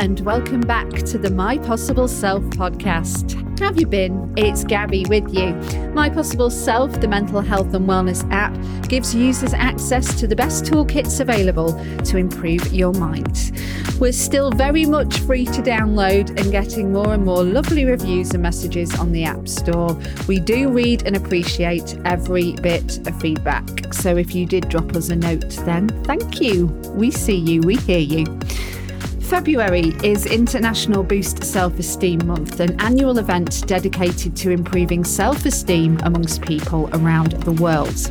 and 0.00 0.20
welcome 0.20 0.62
back 0.62 0.88
to 0.88 1.18
the 1.18 1.28
My 1.28 1.58
Possible 1.58 2.08
Self 2.08 2.42
podcast. 2.44 3.34
How 3.58 3.66
have 3.66 3.78
you 3.78 3.86
been? 3.86 4.32
It's 4.34 4.64
Gabby 4.64 5.04
with 5.10 5.28
you. 5.34 5.52
My 5.90 6.08
Possible 6.08 6.48
Self, 6.48 7.02
the 7.02 7.06
mental 7.06 7.42
health 7.42 7.74
and 7.74 7.86
wellness 7.86 8.26
app, 8.32 8.54
gives 8.88 9.14
users 9.14 9.52
access 9.52 10.18
to 10.18 10.26
the 10.26 10.34
best 10.34 10.64
toolkits 10.64 11.20
available 11.20 11.74
to 12.04 12.16
improve 12.16 12.72
your 12.72 12.94
mind. 12.94 13.52
We're 14.00 14.12
still 14.12 14.50
very 14.50 14.86
much 14.86 15.18
free 15.18 15.44
to 15.44 15.60
download 15.60 16.30
and 16.40 16.50
getting 16.50 16.94
more 16.94 17.12
and 17.12 17.22
more 17.22 17.44
lovely 17.44 17.84
reviews 17.84 18.30
and 18.30 18.42
messages 18.42 18.98
on 18.98 19.12
the 19.12 19.24
App 19.24 19.48
Store. 19.48 20.00
We 20.26 20.40
do 20.40 20.70
read 20.70 21.02
and 21.06 21.14
appreciate 21.14 21.98
every 22.06 22.52
bit 22.52 23.06
of 23.06 23.20
feedback. 23.20 23.92
So 23.92 24.16
if 24.16 24.34
you 24.34 24.46
did 24.46 24.70
drop 24.70 24.96
us 24.96 25.10
a 25.10 25.16
note, 25.16 25.50
then 25.66 25.88
thank 26.04 26.40
you. 26.40 26.68
We 26.94 27.10
see 27.10 27.36
you, 27.36 27.60
we 27.60 27.76
hear 27.76 27.98
you. 27.98 28.24
February 29.30 29.94
is 30.02 30.26
International 30.26 31.04
Boost 31.04 31.44
Self 31.44 31.78
Esteem 31.78 32.26
Month, 32.26 32.58
an 32.58 32.78
annual 32.80 33.16
event 33.16 33.64
dedicated 33.68 34.36
to 34.38 34.50
improving 34.50 35.04
self 35.04 35.46
esteem 35.46 36.00
amongst 36.02 36.42
people 36.42 36.90
around 36.94 37.34
the 37.44 37.52
world. 37.52 38.10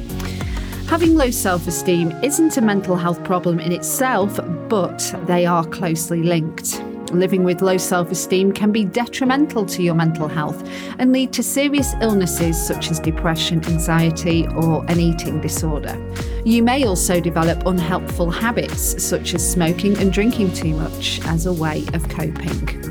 Having 0.88 1.16
low 1.16 1.30
self 1.30 1.68
esteem 1.68 2.12
isn't 2.24 2.56
a 2.56 2.62
mental 2.62 2.96
health 2.96 3.22
problem 3.26 3.60
in 3.60 3.74
itself, 3.74 4.40
but 4.70 5.14
they 5.28 5.46
are 5.46 5.66
closely 5.66 6.24
linked. 6.24 6.82
Living 7.12 7.44
with 7.44 7.62
low 7.62 7.78
self 7.78 8.12
esteem 8.12 8.52
can 8.52 8.72
be 8.72 8.86
detrimental 8.86 9.66
to 9.66 9.82
your 9.82 9.96
mental 9.96 10.28
health 10.28 10.64
and 11.00 11.12
lead 11.12 11.34
to 11.34 11.42
serious 11.42 11.94
illnesses 12.02 12.62
such 12.62 12.92
as 12.92 13.00
depression, 13.00 13.66
anxiety, 13.66 14.48
or 14.50 14.86
an 14.88 15.00
eating 15.00 15.42
disorder. 15.42 15.98
You 16.46 16.62
may 16.62 16.86
also 16.86 17.20
develop 17.20 17.66
unhelpful 17.66 18.30
habits 18.30 19.04
such 19.04 19.34
as 19.34 19.52
smoking 19.52 19.98
and 19.98 20.14
drinking 20.14 20.54
too 20.54 20.76
much 20.76 21.20
as 21.26 21.48
a 21.48 21.54
way 21.54 21.84
of 21.94 22.08
coping. 22.10 22.90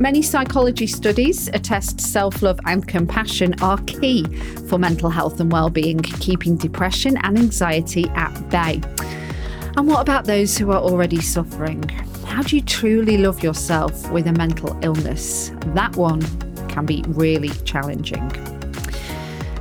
Many 0.00 0.22
psychology 0.22 0.88
studies 0.88 1.46
attest 1.48 2.00
self 2.00 2.42
love 2.42 2.58
and 2.66 2.86
compassion 2.86 3.54
are 3.62 3.78
key 3.86 4.24
for 4.68 4.76
mental 4.76 5.08
health 5.08 5.38
and 5.38 5.52
well 5.52 5.70
being, 5.70 6.00
keeping 6.00 6.56
depression 6.56 7.16
and 7.22 7.38
anxiety 7.38 8.08
at 8.16 8.32
bay. 8.50 8.80
And 9.76 9.86
what 9.86 10.00
about 10.00 10.24
those 10.24 10.58
who 10.58 10.72
are 10.72 10.80
already 10.80 11.20
suffering? 11.20 11.84
How 12.34 12.42
do 12.42 12.56
you 12.56 12.62
truly 12.62 13.16
love 13.16 13.44
yourself 13.44 14.10
with 14.10 14.26
a 14.26 14.32
mental 14.32 14.76
illness? 14.82 15.52
That 15.66 15.94
one 15.94 16.20
can 16.66 16.84
be 16.84 17.04
really 17.06 17.50
challenging. 17.64 18.28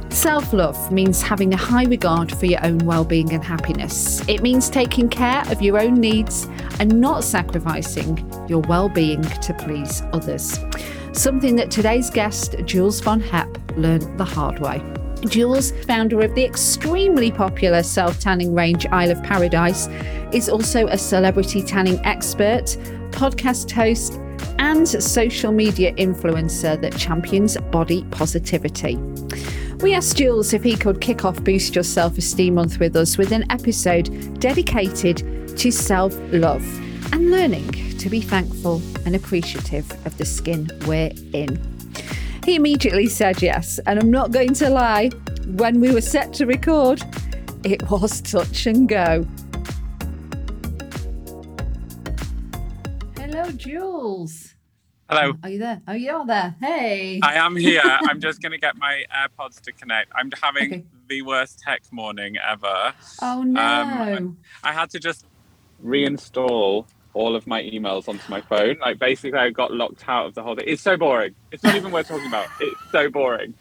Self 0.09 0.51
love 0.53 0.91
means 0.91 1.21
having 1.21 1.53
a 1.53 1.55
high 1.55 1.83
regard 1.83 2.35
for 2.35 2.47
your 2.47 2.65
own 2.65 2.79
well 2.79 3.05
being 3.05 3.31
and 3.31 3.43
happiness. 3.43 4.27
It 4.27 4.41
means 4.41 4.71
taking 4.71 5.07
care 5.07 5.43
of 5.51 5.61
your 5.61 5.79
own 5.79 6.01
needs 6.01 6.47
and 6.79 6.99
not 6.99 7.23
sacrificing 7.23 8.17
your 8.49 8.61
well 8.61 8.89
being 8.89 9.21
to 9.21 9.53
please 9.53 10.01
others. 10.11 10.59
Something 11.11 11.55
that 11.57 11.69
today's 11.69 12.09
guest, 12.09 12.55
Jules 12.65 13.01
von 13.01 13.21
Hep, 13.21 13.55
learned 13.77 14.17
the 14.17 14.25
hard 14.25 14.57
way. 14.57 14.81
Jules, 15.29 15.71
founder 15.85 16.21
of 16.21 16.35
the 16.35 16.43
extremely 16.43 17.31
popular 17.31 17.83
self 17.83 18.19
tanning 18.19 18.53
range 18.53 18.85
Isle 18.87 19.11
of 19.11 19.23
Paradise, 19.23 19.87
is 20.33 20.49
also 20.49 20.87
a 20.87 20.97
celebrity 20.97 21.61
tanning 21.61 21.99
expert, 22.05 22.77
podcast 23.11 23.71
host, 23.71 24.19
and 24.59 24.87
social 24.87 25.51
media 25.51 25.93
influencer 25.95 26.79
that 26.81 26.95
champions 26.97 27.57
body 27.71 28.03
positivity. 28.11 28.97
We 29.81 29.93
asked 29.93 30.17
Jules 30.17 30.53
if 30.53 30.63
he 30.63 30.75
could 30.75 31.01
kick 31.01 31.25
off 31.25 31.43
Boost 31.43 31.75
Your 31.75 31.83
Self 31.83 32.17
Esteem 32.17 32.55
Month 32.55 32.79
with 32.79 32.95
us 32.95 33.17
with 33.17 33.31
an 33.31 33.49
episode 33.51 34.39
dedicated 34.39 35.57
to 35.57 35.71
self 35.71 36.17
love 36.31 36.63
and 37.13 37.31
learning 37.31 37.97
to 37.97 38.09
be 38.09 38.21
thankful 38.21 38.81
and 39.05 39.15
appreciative 39.15 39.89
of 40.05 40.17
the 40.17 40.25
skin 40.25 40.69
we're 40.87 41.11
in. 41.33 41.72
He 42.45 42.55
immediately 42.55 43.07
said 43.07 43.41
yes, 43.41 43.79
and 43.85 43.97
I'm 43.99 44.11
not 44.11 44.31
going 44.31 44.53
to 44.55 44.69
lie, 44.69 45.09
when 45.47 45.79
we 45.79 45.91
were 45.93 46.01
set 46.01 46.33
to 46.33 46.45
record, 46.45 47.01
it 47.63 47.81
was 47.89 48.21
touch 48.21 48.65
and 48.65 48.87
go. 48.89 49.25
Hello, 53.17 53.49
Jules. 53.51 54.55
Hello. 55.09 55.33
Are 55.43 55.49
you 55.49 55.59
there? 55.59 55.81
Oh, 55.87 55.93
you're 55.93 56.25
there. 56.25 56.55
Hey. 56.59 57.19
I 57.23 57.35
am 57.35 57.55
here. 57.55 57.81
I'm 57.85 58.19
just 58.19 58.41
going 58.41 58.51
to 58.51 58.57
get 58.57 58.75
my 58.77 59.03
AirPods 59.15 59.61
to 59.61 59.71
connect. 59.71 60.11
I'm 60.15 60.29
having 60.41 60.73
Okay. 60.73 60.83
the 61.07 61.21
worst 61.21 61.59
tech 61.59 61.81
morning 61.91 62.35
ever. 62.37 62.93
Oh, 63.21 63.43
no. 63.43 63.61
Um, 63.61 64.37
I 64.63 64.73
had 64.73 64.89
to 64.91 64.99
just 64.99 65.25
reinstall 65.83 66.87
all 67.13 67.35
of 67.35 67.47
my 67.47 67.61
emails 67.63 68.07
onto 68.07 68.29
my 68.29 68.41
phone. 68.41 68.77
Like 68.79 68.99
basically, 68.99 69.39
I 69.39 69.49
got 69.49 69.71
locked 69.73 70.03
out 70.07 70.27
of 70.27 70.35
the 70.35 70.43
whole 70.43 70.55
thing. 70.55 70.65
It's 70.67 70.81
so 70.81 70.97
boring. 70.97 71.35
It's 71.51 71.63
not 71.63 71.75
even 71.75 71.91
worth 71.91 72.07
talking 72.07 72.27
about. 72.27 72.47
It's 72.59 72.79
so 72.91 73.09
boring. 73.09 73.53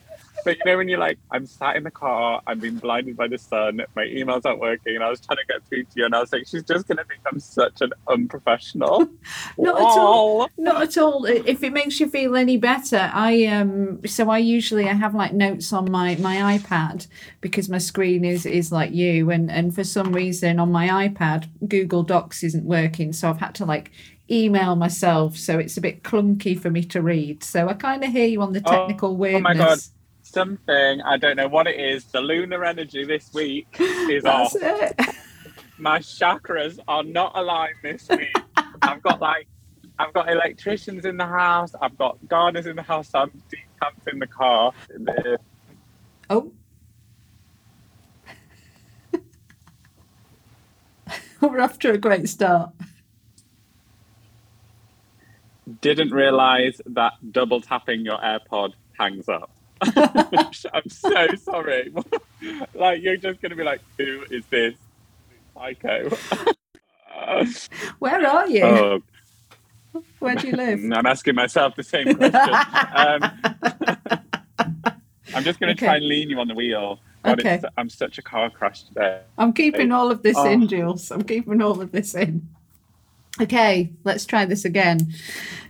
But 0.43 0.57
you 0.57 0.63
know 0.65 0.77
when 0.77 0.89
you're 0.89 0.99
like, 0.99 1.17
I'm 1.31 1.45
sat 1.45 1.75
in 1.75 1.83
the 1.83 1.91
car, 1.91 2.41
I'm 2.47 2.59
being 2.59 2.77
blinded 2.77 3.15
by 3.17 3.27
the 3.27 3.37
sun, 3.37 3.81
my 3.95 4.03
emails 4.05 4.41
aren't 4.45 4.59
working, 4.59 4.95
and 4.95 5.03
I 5.03 5.09
was 5.09 5.19
trying 5.19 5.37
to 5.37 5.45
get 5.47 5.65
through 5.67 5.83
to 5.83 5.89
you, 5.95 6.05
and 6.05 6.15
I 6.15 6.19
was 6.19 6.31
like, 6.33 6.47
she's 6.47 6.63
just 6.63 6.87
gonna 6.87 7.03
think 7.05 7.21
I'm 7.31 7.39
such 7.39 7.81
an 7.81 7.91
unprofessional. 8.07 9.07
Not 9.57 9.79
at 9.79 9.97
all. 9.97 10.49
Not 10.57 10.81
at 10.81 10.97
all. 10.97 11.25
If 11.25 11.63
it 11.63 11.73
makes 11.73 11.99
you 11.99 12.09
feel 12.09 12.35
any 12.35 12.57
better, 12.57 13.09
I 13.13 13.45
um. 13.45 14.05
So 14.05 14.29
I 14.29 14.37
usually 14.39 14.87
I 14.89 14.93
have 14.93 15.15
like 15.15 15.33
notes 15.33 15.71
on 15.73 15.91
my 15.91 16.15
my 16.17 16.57
iPad 16.57 17.07
because 17.41 17.69
my 17.69 17.77
screen 17.77 18.25
is 18.25 18.45
is 18.45 18.71
like 18.71 18.91
you, 18.93 19.29
and 19.31 19.51
and 19.51 19.73
for 19.73 19.83
some 19.83 20.13
reason 20.13 20.59
on 20.59 20.71
my 20.71 21.07
iPad 21.07 21.47
Google 21.67 22.03
Docs 22.03 22.43
isn't 22.43 22.65
working, 22.65 23.13
so 23.13 23.29
I've 23.29 23.39
had 23.39 23.55
to 23.55 23.65
like 23.65 23.91
email 24.31 24.75
myself, 24.75 25.37
so 25.37 25.59
it's 25.59 25.77
a 25.77 25.81
bit 25.81 26.03
clunky 26.03 26.59
for 26.59 26.69
me 26.69 26.83
to 26.85 27.01
read. 27.01 27.43
So 27.43 27.67
I 27.67 27.73
kind 27.73 28.03
of 28.03 28.11
hear 28.11 28.25
you 28.27 28.41
on 28.41 28.53
the 28.53 28.61
Oh, 28.65 28.71
technical 28.71 29.09
oh 29.11 29.13
weirdness. 29.13 29.41
my 29.41 29.53
God. 29.53 29.79
Something 30.33 30.99
I 31.03 31.17
don't 31.17 31.35
know 31.35 31.47
what 31.47 31.67
it 31.67 31.79
is. 31.79 32.05
The 32.05 32.19
lunar 32.19 32.65
energy 32.65 33.05
this 33.05 33.31
week 33.35 33.67
is 33.79 34.23
That's 34.23 34.55
off. 34.55 34.61
it. 34.63 34.99
my 35.77 35.99
chakras 35.99 36.79
are 36.87 37.03
not 37.03 37.33
aligned 37.35 37.75
this 37.83 38.09
week. 38.09 38.35
I've 38.81 39.03
got 39.03 39.21
like, 39.21 39.47
I've 39.99 40.11
got 40.11 40.31
electricians 40.31 41.05
in 41.05 41.17
the 41.17 41.27
house. 41.27 41.75
I've 41.79 41.95
got 41.99 42.17
gardeners 42.27 42.65
in 42.65 42.75
the 42.75 42.81
house. 42.81 43.11
I'm 43.13 43.29
decamped 43.47 44.07
in 44.11 44.17
the 44.17 44.25
car. 44.25 44.71
Oh. 46.31 46.51
We're 51.41 51.61
off 51.61 51.77
to 51.79 51.91
a 51.91 51.97
great 51.99 52.27
start. 52.27 52.71
Didn't 55.81 56.11
realize 56.11 56.81
that 56.87 57.13
double 57.31 57.61
tapping 57.61 58.03
your 58.03 58.17
AirPod 58.17 58.71
hangs 58.97 59.29
up. 59.29 59.51
I'm 60.73 60.89
so 60.89 61.27
sorry. 61.35 61.93
like 62.73 63.01
you're 63.01 63.17
just 63.17 63.41
gonna 63.41 63.55
be 63.55 63.63
like, 63.63 63.81
who 63.97 64.23
is 64.31 64.45
this 64.49 64.75
psycho? 65.53 66.17
Where 67.99 68.25
are 68.27 68.47
you? 68.47 68.63
oh, 68.63 68.99
Where 70.19 70.35
do 70.35 70.47
you 70.47 70.55
live? 70.55 70.79
I'm 70.93 71.05
asking 71.05 71.35
myself 71.35 71.75
the 71.75 71.83
same 71.83 72.15
question. 72.15 72.55
um, 72.95 73.21
I'm 75.35 75.43
just 75.43 75.59
going 75.59 75.75
to 75.75 75.79
Okay. 75.79 75.85
try 75.85 75.95
and 75.97 76.07
lean 76.07 76.29
you 76.29 76.39
on 76.39 76.47
the 76.47 76.53
wheel. 76.55 76.99
God, 77.23 77.39
Okay. 77.39 77.61
I'm 77.77 77.89
such 77.89 78.17
a 78.17 78.21
car 78.21 78.49
crash 78.49 78.83
today. 78.83 79.21
I'm 79.37 79.53
keeping 79.53 79.91
all 79.91 80.11
of 80.11 80.21
this 80.23 80.37
Oh. 80.37 80.49
in, 80.51 80.67
Jules. 80.67 81.11
I'm 81.11 81.23
keeping 81.23 81.61
all 81.61 81.79
of 81.81 81.91
this 81.91 82.13
in. 82.15 82.47
Okay, 83.41 83.91
let's 84.03 84.25
try 84.25 84.45
this 84.45 84.63
again. 84.65 85.11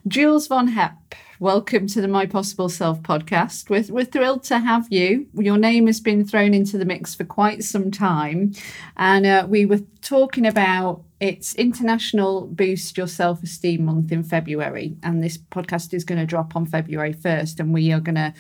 Jules 0.08 0.48
von 0.48 0.68
Hep, 0.68 0.96
welcome 1.44 1.88
to 1.88 2.00
the 2.00 2.08
My 2.08 2.26
Possible 2.26 2.70
Self 2.70 3.02
podcast. 3.02 3.70
We're, 3.70 3.84
we're 3.94 4.06
thrilled 4.06 4.44
to 4.46 4.60
have 4.60 4.88
you. 4.90 5.28
Your 5.34 5.58
name 5.58 5.88
has 5.88 6.00
been 6.00 6.26
thrown 6.26 6.54
into 6.54 6.78
the 6.78 6.86
mix 6.86 7.14
for 7.16 7.26
quite 7.26 7.66
some 7.66 7.92
time. 7.92 8.54
And 8.96 9.26
uh, 9.26 9.46
we 9.50 9.66
were 9.66 9.82
talking 10.02 10.48
about 10.48 11.04
it's 11.20 11.54
International 11.56 12.48
Boost 12.48 12.98
Your 12.98 13.10
Self 13.10 13.44
Esteem 13.44 13.84
Month 13.84 14.14
in 14.14 14.24
February. 14.24 14.96
And 15.04 15.22
this 15.22 15.38
podcast 15.38 15.94
is 15.94 16.06
going 16.06 16.20
to 16.20 16.26
drop 16.26 16.56
on 16.56 16.66
February 16.66 17.14
1st. 17.14 17.60
And 17.60 17.74
we 17.74 17.92
are 17.92 18.00
going 18.00 18.16
to, 18.16 18.34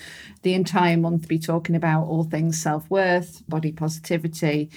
the 0.44 0.54
entire 0.54 0.96
month, 0.96 1.28
be 1.28 1.40
talking 1.40 1.76
about 1.76 2.06
all 2.06 2.24
things 2.24 2.58
self 2.62 2.90
worth, 2.90 3.44
body 3.50 3.74
positivity, 3.74 4.72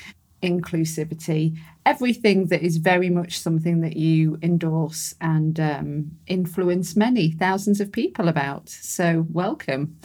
inclusivity, 0.46 1.58
everything 1.84 2.46
that 2.46 2.62
is 2.62 2.78
very 2.78 3.10
much 3.10 3.38
something 3.38 3.80
that 3.82 3.96
you 3.96 4.38
endorse 4.42 5.14
and 5.20 5.60
um, 5.60 6.12
influence 6.26 6.96
many 6.96 7.32
thousands 7.32 7.80
of 7.80 7.92
people 7.92 8.28
about. 8.28 8.68
So, 8.68 9.26
welcome. 9.30 9.98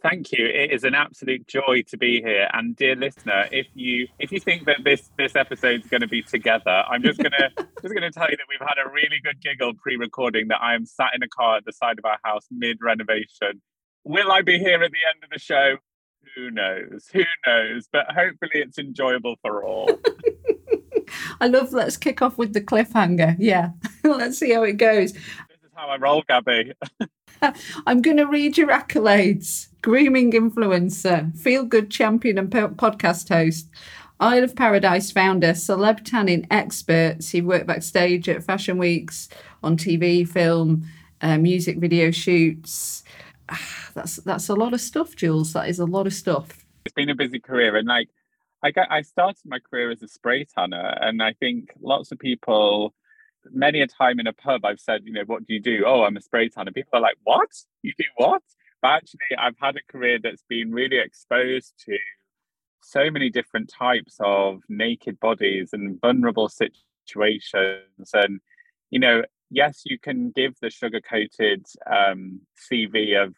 Thank 0.00 0.30
you. 0.30 0.46
It 0.46 0.70
is 0.70 0.84
an 0.84 0.94
absolute 0.94 1.48
joy 1.48 1.82
to 1.88 1.96
be 1.96 2.22
here. 2.22 2.48
And 2.52 2.76
dear 2.76 2.94
listener, 2.94 3.48
if 3.50 3.66
you 3.74 4.06
if 4.20 4.30
you 4.30 4.38
think 4.38 4.64
that 4.66 4.84
this 4.84 5.10
this 5.18 5.34
episode 5.34 5.80
is 5.80 5.86
going 5.88 6.02
to 6.02 6.08
be 6.08 6.22
together, 6.22 6.84
I'm 6.88 7.02
just 7.02 7.18
gonna 7.18 7.50
just 7.82 7.94
gonna 7.94 8.12
tell 8.12 8.30
you 8.30 8.36
that 8.36 8.46
we've 8.48 8.66
had 8.66 8.78
a 8.84 8.88
really 8.90 9.18
good 9.24 9.40
giggle 9.42 9.74
pre-recording. 9.74 10.48
That 10.48 10.62
I 10.62 10.74
am 10.74 10.86
sat 10.86 11.10
in 11.16 11.22
a 11.24 11.28
car 11.28 11.56
at 11.56 11.64
the 11.64 11.72
side 11.72 11.98
of 11.98 12.04
our 12.04 12.18
house 12.22 12.46
mid 12.50 12.78
renovation. 12.80 13.60
Will 14.04 14.30
I 14.30 14.42
be 14.42 14.58
here 14.58 14.82
at 14.82 14.92
the 14.92 15.04
end 15.12 15.24
of 15.24 15.30
the 15.30 15.38
show? 15.40 15.78
Who 16.36 16.50
knows? 16.50 17.08
Who 17.12 17.22
knows? 17.46 17.88
But 17.92 18.06
hopefully, 18.06 18.50
it's 18.54 18.78
enjoyable 18.78 19.36
for 19.42 19.64
all. 19.64 19.88
I 21.40 21.46
love 21.46 21.72
let's 21.72 21.96
kick 21.96 22.22
off 22.22 22.38
with 22.38 22.52
the 22.52 22.60
cliffhanger. 22.60 23.36
Yeah. 23.38 23.70
let's 24.04 24.38
see 24.38 24.52
how 24.52 24.62
it 24.62 24.74
goes. 24.74 25.12
This 25.12 25.22
is 25.64 25.70
how 25.74 25.88
I 25.88 25.96
roll, 25.96 26.22
Gabby. 26.28 26.72
I'm 27.86 28.02
going 28.02 28.16
to 28.16 28.26
read 28.26 28.58
your 28.58 28.68
accolades. 28.68 29.68
Grooming 29.82 30.32
influencer, 30.32 31.36
feel 31.38 31.64
good 31.64 31.88
champion 31.88 32.36
and 32.36 32.50
podcast 32.50 33.28
host, 33.28 33.68
Isle 34.18 34.42
of 34.42 34.56
Paradise 34.56 35.12
founder, 35.12 35.52
celeb 35.52 36.04
tanning 36.04 36.48
expert. 36.50 37.24
He 37.24 37.40
worked 37.40 37.68
backstage 37.68 38.28
at 38.28 38.42
fashion 38.42 38.76
weeks, 38.76 39.28
on 39.62 39.76
TV, 39.76 40.28
film, 40.28 40.84
uh, 41.20 41.38
music 41.38 41.78
video 41.78 42.10
shoots. 42.10 43.04
That's 43.98 44.16
that's 44.16 44.48
a 44.48 44.54
lot 44.54 44.74
of 44.74 44.80
stuff, 44.80 45.16
Jules. 45.16 45.52
That 45.54 45.68
is 45.68 45.80
a 45.80 45.84
lot 45.84 46.06
of 46.06 46.14
stuff. 46.14 46.64
It's 46.84 46.94
been 46.94 47.10
a 47.10 47.16
busy 47.16 47.40
career, 47.40 47.74
and 47.74 47.88
like 47.88 48.08
I 48.62 48.70
got, 48.70 48.88
I 48.92 49.02
started 49.02 49.42
my 49.44 49.58
career 49.58 49.90
as 49.90 50.04
a 50.04 50.08
spray 50.08 50.44
tanner, 50.44 50.96
and 51.00 51.20
I 51.20 51.32
think 51.32 51.72
lots 51.80 52.12
of 52.12 52.20
people, 52.20 52.94
many 53.50 53.80
a 53.80 53.88
time 53.88 54.20
in 54.20 54.28
a 54.28 54.32
pub, 54.32 54.64
I've 54.64 54.78
said, 54.78 55.00
you 55.04 55.12
know, 55.12 55.24
what 55.26 55.44
do 55.48 55.52
you 55.52 55.60
do? 55.60 55.82
Oh, 55.84 56.04
I'm 56.04 56.16
a 56.16 56.20
spray 56.20 56.48
tanner. 56.48 56.70
People 56.70 56.98
are 56.98 57.00
like, 57.00 57.16
what? 57.24 57.48
You 57.82 57.92
do 57.98 58.04
what? 58.16 58.42
But 58.80 58.92
actually, 58.92 59.36
I've 59.36 59.58
had 59.60 59.74
a 59.76 59.92
career 59.92 60.20
that's 60.22 60.44
been 60.48 60.70
really 60.70 60.98
exposed 60.98 61.74
to 61.86 61.98
so 62.80 63.10
many 63.10 63.30
different 63.30 63.68
types 63.68 64.16
of 64.20 64.60
naked 64.68 65.18
bodies 65.18 65.70
and 65.72 66.00
vulnerable 66.00 66.48
situations. 66.48 68.10
And, 68.14 68.40
you 68.90 69.00
know, 69.00 69.24
yes, 69.50 69.82
you 69.84 69.98
can 69.98 70.30
give 70.30 70.54
the 70.62 70.70
sugar 70.70 71.00
coated 71.00 71.66
um, 71.90 72.42
CV 72.70 73.20
of 73.20 73.34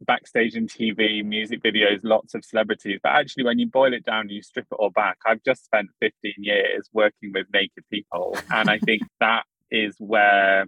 backstage 0.00 0.54
and 0.54 0.68
TV, 0.68 1.24
music 1.24 1.62
videos, 1.62 2.00
lots 2.02 2.34
of 2.34 2.44
celebrities. 2.44 3.00
But 3.02 3.12
actually, 3.12 3.44
when 3.44 3.58
you 3.58 3.66
boil 3.66 3.94
it 3.94 4.04
down, 4.04 4.28
you 4.28 4.42
strip 4.42 4.66
it 4.70 4.76
all 4.76 4.90
back. 4.90 5.18
I've 5.26 5.42
just 5.44 5.64
spent 5.64 5.88
15 6.00 6.34
years 6.38 6.88
working 6.92 7.32
with 7.32 7.46
naked 7.52 7.84
people. 7.90 8.36
And 8.50 8.68
I 8.68 8.78
think 8.78 9.02
that 9.20 9.44
is 9.70 9.94
where 9.98 10.66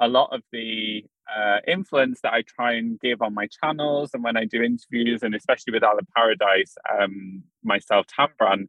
a 0.00 0.08
lot 0.08 0.30
of 0.32 0.42
the 0.52 1.04
uh, 1.34 1.58
influence 1.66 2.20
that 2.22 2.32
I 2.32 2.42
try 2.42 2.74
and 2.74 3.00
give 3.00 3.22
on 3.22 3.34
my 3.34 3.46
channels 3.46 4.10
and 4.12 4.22
when 4.22 4.36
I 4.36 4.44
do 4.44 4.62
interviews, 4.62 5.22
and 5.22 5.34
especially 5.34 5.72
with 5.72 5.82
of 5.82 5.98
Paradise, 6.14 6.74
um, 6.92 7.44
myself, 7.62 8.06
Tambran, 8.06 8.68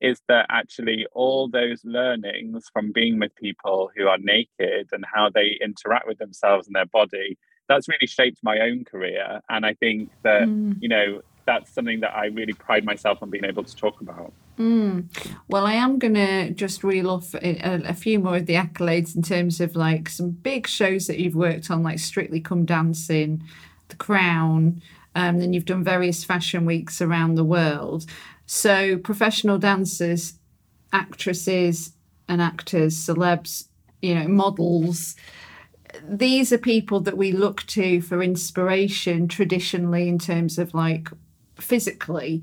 is 0.00 0.20
that 0.28 0.46
actually 0.50 1.06
all 1.12 1.48
those 1.48 1.80
learnings 1.84 2.68
from 2.72 2.92
being 2.92 3.18
with 3.18 3.34
people 3.36 3.90
who 3.96 4.06
are 4.06 4.18
naked 4.18 4.88
and 4.92 5.04
how 5.12 5.30
they 5.30 5.58
interact 5.62 6.06
with 6.06 6.18
themselves 6.18 6.66
and 6.66 6.76
their 6.76 6.86
body, 6.86 7.38
that's 7.68 7.88
really 7.88 8.06
shaped 8.06 8.38
my 8.42 8.60
own 8.60 8.84
career. 8.84 9.40
And 9.48 9.64
I 9.64 9.74
think 9.74 10.10
that, 10.22 10.42
mm. 10.42 10.76
you 10.80 10.88
know, 10.88 11.22
that's 11.46 11.72
something 11.72 12.00
that 12.00 12.14
I 12.14 12.26
really 12.26 12.52
pride 12.52 12.84
myself 12.84 13.22
on 13.22 13.30
being 13.30 13.44
able 13.44 13.64
to 13.64 13.76
talk 13.76 14.00
about. 14.00 14.32
Mm. 14.58 15.06
Well, 15.48 15.66
I 15.66 15.74
am 15.74 15.98
going 15.98 16.14
to 16.14 16.50
just 16.50 16.84
reel 16.84 17.10
off 17.10 17.34
a, 17.34 17.82
a, 17.88 17.94
few 17.94 18.18
more 18.18 18.36
of 18.36 18.46
the 18.46 18.54
accolades 18.54 19.16
in 19.16 19.22
terms 19.22 19.60
of 19.60 19.74
like 19.74 20.08
some 20.08 20.30
big 20.30 20.66
shows 20.66 21.06
that 21.06 21.18
you've 21.18 21.34
worked 21.34 21.70
on, 21.70 21.82
like 21.82 21.98
Strictly 21.98 22.40
Come 22.40 22.64
Dancing, 22.64 23.42
The 23.88 23.96
Crown. 23.96 24.80
Um, 25.16 25.38
then 25.38 25.52
you've 25.52 25.64
done 25.64 25.84
various 25.84 26.24
fashion 26.24 26.64
weeks 26.64 27.00
around 27.00 27.34
the 27.34 27.44
world. 27.44 28.06
So, 28.46 28.98
professional 28.98 29.58
dancers, 29.58 30.34
actresses, 30.92 31.92
and 32.28 32.40
actors, 32.42 32.96
celebs, 32.96 33.68
you 34.02 34.14
know, 34.14 34.28
models. 34.28 35.16
These 36.02 36.52
are 36.52 36.58
people 36.58 37.00
that 37.00 37.16
we 37.16 37.32
look 37.32 37.62
to 37.68 38.00
for 38.00 38.22
inspiration 38.22 39.28
traditionally 39.28 40.08
in 40.08 40.18
terms 40.18 40.58
of 40.58 40.74
like 40.74 41.08
physically. 41.56 42.42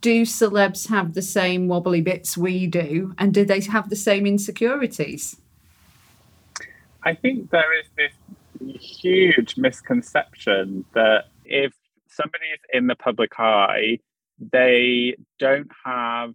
Do 0.00 0.22
celebs 0.22 0.88
have 0.88 1.14
the 1.14 1.22
same 1.22 1.68
wobbly 1.68 2.02
bits 2.02 2.36
we 2.36 2.66
do 2.66 3.14
and 3.18 3.32
do 3.32 3.44
they 3.44 3.60
have 3.60 3.88
the 3.88 3.96
same 3.96 4.26
insecurities? 4.26 5.40
I 7.02 7.14
think 7.14 7.50
there 7.50 7.78
is 7.78 7.86
this 7.96 8.12
huge 8.80 9.56
misconception 9.56 10.84
that 10.94 11.24
if 11.44 11.72
somebody 12.08 12.44
is 12.52 12.60
in 12.72 12.86
the 12.88 12.94
public 12.94 13.38
eye 13.38 13.98
they 14.52 15.14
don't 15.38 15.70
have 15.84 16.34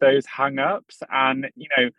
those 0.00 0.26
hang-ups. 0.26 1.02
And 1.10 1.50
you 1.56 1.68
know 1.76 1.90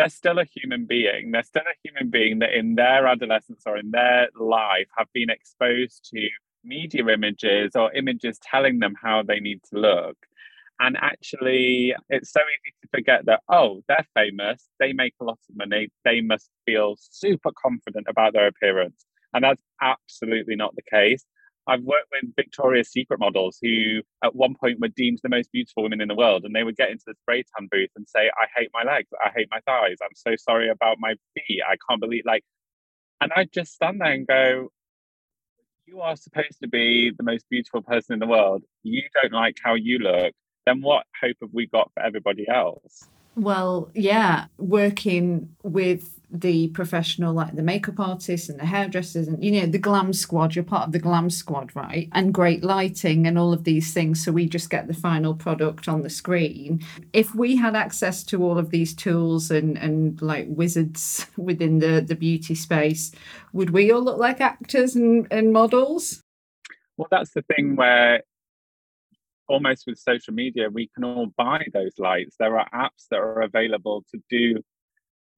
they're 0.00 0.08
still 0.08 0.38
a 0.38 0.44
human 0.44 0.86
being 0.86 1.30
they're 1.30 1.42
still 1.42 1.62
a 1.62 1.78
human 1.88 2.10
being 2.10 2.38
that 2.40 2.52
in 2.52 2.74
their 2.74 3.06
adolescence 3.06 3.62
or 3.66 3.76
in 3.76 3.90
their 3.90 4.28
life 4.38 4.88
have 4.96 5.08
been 5.12 5.30
exposed 5.30 6.08
to 6.12 6.28
media 6.64 7.06
images 7.06 7.72
or 7.74 7.92
images 7.92 8.38
telling 8.42 8.78
them 8.78 8.94
how 9.00 9.22
they 9.22 9.40
need 9.40 9.60
to 9.64 9.78
look. 9.78 10.16
And 10.78 10.96
actually, 11.00 11.94
it's 12.08 12.32
so 12.32 12.40
easy 12.40 12.74
to 12.82 12.88
forget 12.88 13.26
that, 13.26 13.42
oh, 13.50 13.82
they're 13.86 14.06
famous, 14.14 14.66
they 14.78 14.94
make 14.94 15.14
a 15.20 15.24
lot 15.24 15.38
of 15.48 15.56
money, 15.56 15.90
they 16.04 16.22
must 16.22 16.48
feel 16.64 16.96
super 16.98 17.50
confident 17.62 18.06
about 18.08 18.32
their 18.32 18.46
appearance. 18.46 19.04
And 19.34 19.44
that's 19.44 19.62
absolutely 19.82 20.56
not 20.56 20.74
the 20.74 20.82
case. 20.82 21.24
I've 21.70 21.84
worked 21.84 22.08
with 22.10 22.34
Victoria's 22.34 22.90
Secret 22.90 23.20
models 23.20 23.58
who, 23.62 24.00
at 24.24 24.34
one 24.34 24.54
point, 24.54 24.80
were 24.80 24.88
deemed 24.88 25.20
the 25.22 25.28
most 25.28 25.52
beautiful 25.52 25.84
women 25.84 26.00
in 26.00 26.08
the 26.08 26.16
world. 26.16 26.44
And 26.44 26.54
they 26.54 26.64
would 26.64 26.76
get 26.76 26.90
into 26.90 27.04
the 27.06 27.14
spray 27.22 27.44
tan 27.56 27.68
booth 27.70 27.90
and 27.94 28.08
say, 28.08 28.28
I 28.28 28.46
hate 28.56 28.70
my 28.74 28.82
legs, 28.82 29.08
I 29.24 29.30
hate 29.30 29.46
my 29.52 29.60
thighs, 29.60 29.98
I'm 30.02 30.14
so 30.14 30.34
sorry 30.36 30.68
about 30.68 30.96
my 30.98 31.14
feet, 31.34 31.60
I 31.64 31.76
can't 31.88 32.00
believe, 32.00 32.24
like, 32.26 32.44
and 33.20 33.30
I'd 33.36 33.52
just 33.52 33.72
stand 33.72 34.00
there 34.00 34.12
and 34.12 34.26
go, 34.26 34.68
you 35.86 36.00
are 36.00 36.16
supposed 36.16 36.60
to 36.62 36.68
be 36.68 37.12
the 37.16 37.22
most 37.22 37.46
beautiful 37.48 37.82
person 37.82 38.14
in 38.14 38.18
the 38.18 38.26
world, 38.26 38.62
you 38.82 39.02
don't 39.22 39.32
like 39.32 39.58
how 39.62 39.74
you 39.74 39.98
look, 39.98 40.34
then 40.66 40.82
what 40.82 41.06
hope 41.20 41.36
have 41.40 41.50
we 41.52 41.66
got 41.66 41.90
for 41.94 42.02
everybody 42.02 42.46
else? 42.48 43.08
Well, 43.36 43.90
yeah, 43.94 44.46
working 44.58 45.54
with 45.62 46.19
the 46.32 46.68
professional, 46.68 47.34
like 47.34 47.54
the 47.54 47.62
makeup 47.62 47.98
artists 47.98 48.48
and 48.48 48.58
the 48.58 48.66
hairdressers, 48.66 49.28
and 49.28 49.42
you 49.42 49.50
know, 49.50 49.66
the 49.66 49.78
glam 49.78 50.12
squad, 50.12 50.54
you're 50.54 50.64
part 50.64 50.86
of 50.86 50.92
the 50.92 50.98
glam 50.98 51.30
squad, 51.30 51.74
right? 51.74 52.08
And 52.12 52.32
great 52.32 52.62
lighting 52.62 53.26
and 53.26 53.38
all 53.38 53.52
of 53.52 53.64
these 53.64 53.92
things. 53.92 54.24
So 54.24 54.32
we 54.32 54.46
just 54.46 54.70
get 54.70 54.86
the 54.86 54.94
final 54.94 55.34
product 55.34 55.88
on 55.88 56.02
the 56.02 56.10
screen. 56.10 56.82
If 57.12 57.34
we 57.34 57.56
had 57.56 57.74
access 57.74 58.22
to 58.24 58.42
all 58.42 58.58
of 58.58 58.70
these 58.70 58.94
tools 58.94 59.50
and, 59.50 59.76
and 59.78 60.20
like 60.22 60.46
wizards 60.48 61.26
within 61.36 61.78
the, 61.78 62.00
the 62.00 62.14
beauty 62.14 62.54
space, 62.54 63.12
would 63.52 63.70
we 63.70 63.90
all 63.90 64.02
look 64.02 64.18
like 64.18 64.40
actors 64.40 64.94
and, 64.94 65.26
and 65.30 65.52
models? 65.52 66.22
Well, 66.96 67.08
that's 67.10 67.32
the 67.32 67.42
thing 67.42 67.76
where 67.76 68.22
almost 69.50 69.84
with 69.86 69.98
social 69.98 70.32
media, 70.32 70.70
we 70.70 70.88
can 70.94 71.04
all 71.04 71.26
buy 71.36 71.66
those 71.72 71.98
lights. 71.98 72.36
There 72.38 72.58
are 72.58 72.68
apps 72.72 73.08
that 73.10 73.18
are 73.18 73.42
available 73.42 74.04
to 74.12 74.22
do 74.30 74.62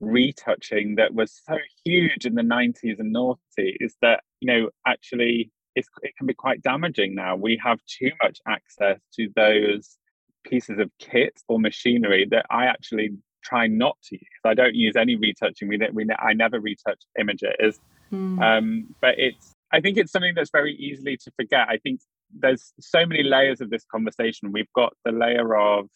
retouching 0.03 0.97
that 0.97 1.15
was 1.15 1.41
so 1.47 1.57
huge 1.85 2.27
in 2.27 2.35
the 2.35 2.43
90s 2.43 2.99
and 2.99 3.15
noughties 3.15 3.93
that, 4.03 4.21
you 4.41 4.53
know, 4.53 4.69
actually 4.87 5.51
it 5.75 5.87
can 6.19 6.27
be 6.27 6.35
quite 6.35 6.63
damaging 6.63 7.15
now. 7.15 7.35
We 7.35 7.59
have 7.65 7.79
too 7.87 8.11
much 8.23 8.39
access 8.47 9.01
to 9.15 9.29
those 9.35 9.97
pieces 10.45 10.79
of 10.79 10.91
kit 10.99 11.41
or 11.49 11.59
machinery 11.59 12.27
that 12.31 12.45
I 12.51 12.67
actually 12.67 13.13
try 13.43 13.67
not 13.69 13.97
to 14.05 14.17
use. 14.17 14.41
I 14.45 14.55
don't 14.55 14.75
use 14.75 14.97
any 14.97 15.17
retouching. 15.17 15.69
We, 15.69 15.79
we 15.93 16.07
I 16.19 16.35
never 16.35 16.61
retouch 16.61 17.01
images. 17.19 17.81
Mm. 18.13 18.43
Um, 18.43 18.95
but 19.01 19.19
it's 19.19 19.55
I 19.73 19.81
think 19.81 19.97
it's 19.97 20.13
something 20.13 20.35
that's 20.35 20.51
very 20.51 20.75
easily 20.75 21.17
to 21.17 21.31
forget. 21.37 21.69
I 21.69 21.79
think 21.79 22.01
there's 22.35 22.75
so 22.79 23.07
many 23.07 23.23
layers 23.23 23.61
of 23.61 23.71
this 23.71 23.85
conversation. 23.91 24.53
We've 24.53 24.73
got 24.75 24.93
the 25.05 25.13
layer 25.13 25.57
of 25.57 25.89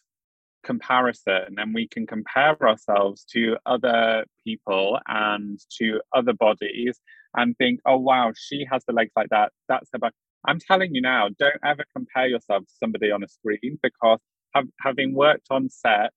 comparison, 0.67 1.57
and 1.57 1.73
we 1.73 1.87
can 1.89 2.07
compare 2.07 2.57
ourselves 2.61 3.25
to 3.33 3.57
other 3.65 4.25
people 4.45 4.99
and 5.07 5.59
to 5.79 6.01
other 6.13 6.35
bodies 6.35 7.01
and 7.37 7.57
think, 7.57 7.81
oh, 7.87 7.97
wow, 7.97 8.33
she 8.37 8.67
has 8.71 8.85
the 8.85 8.93
legs 8.93 9.13
like 9.17 9.31
that. 9.31 9.53
That's 9.69 9.89
about. 9.95 10.13
I'm 10.47 10.61
telling 10.61 10.95
you 10.95 11.01
now, 11.01 11.29
don't 11.39 11.63
ever 11.65 11.85
compare 11.95 12.27
yourself 12.27 12.65
to 12.67 12.75
somebody 12.83 13.11
on 13.11 13.23
a 13.23 13.29
screen 13.29 13.79
because 13.83 14.21
have, 14.55 14.67
having 14.81 15.15
worked 15.15 15.47
on 15.51 15.71
sets 15.71 16.15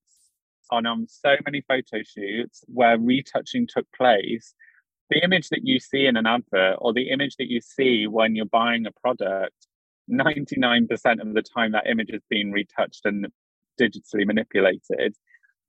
on 0.72 0.86
um, 0.86 1.08
so 1.10 1.36
many 1.46 1.62
photo 1.62 2.04
shoots 2.04 2.64
where 2.68 2.98
retouching 2.98 3.68
took 3.68 3.88
place, 3.96 4.54
the 5.10 5.24
image 5.24 5.50
that 5.50 5.62
you 5.64 5.80
see 5.80 6.06
in 6.06 6.16
an 6.16 6.28
advert 6.28 6.78
or 6.80 6.94
the 6.94 7.10
image 7.10 7.36
that 7.38 7.50
you 7.50 7.60
see 7.62 8.06
when 8.06 8.36
you're 8.36 8.46
buying 8.46 8.86
a 8.86 8.92
product 8.92 9.56
99% 10.12 10.90
of 11.22 11.34
the 11.34 11.42
time 11.42 11.72
that 11.72 11.88
image 11.88 12.10
is 12.10 12.22
being 12.30 12.52
retouched 12.52 13.06
and 13.06 13.28
digitally 13.80 14.26
manipulated. 14.26 15.16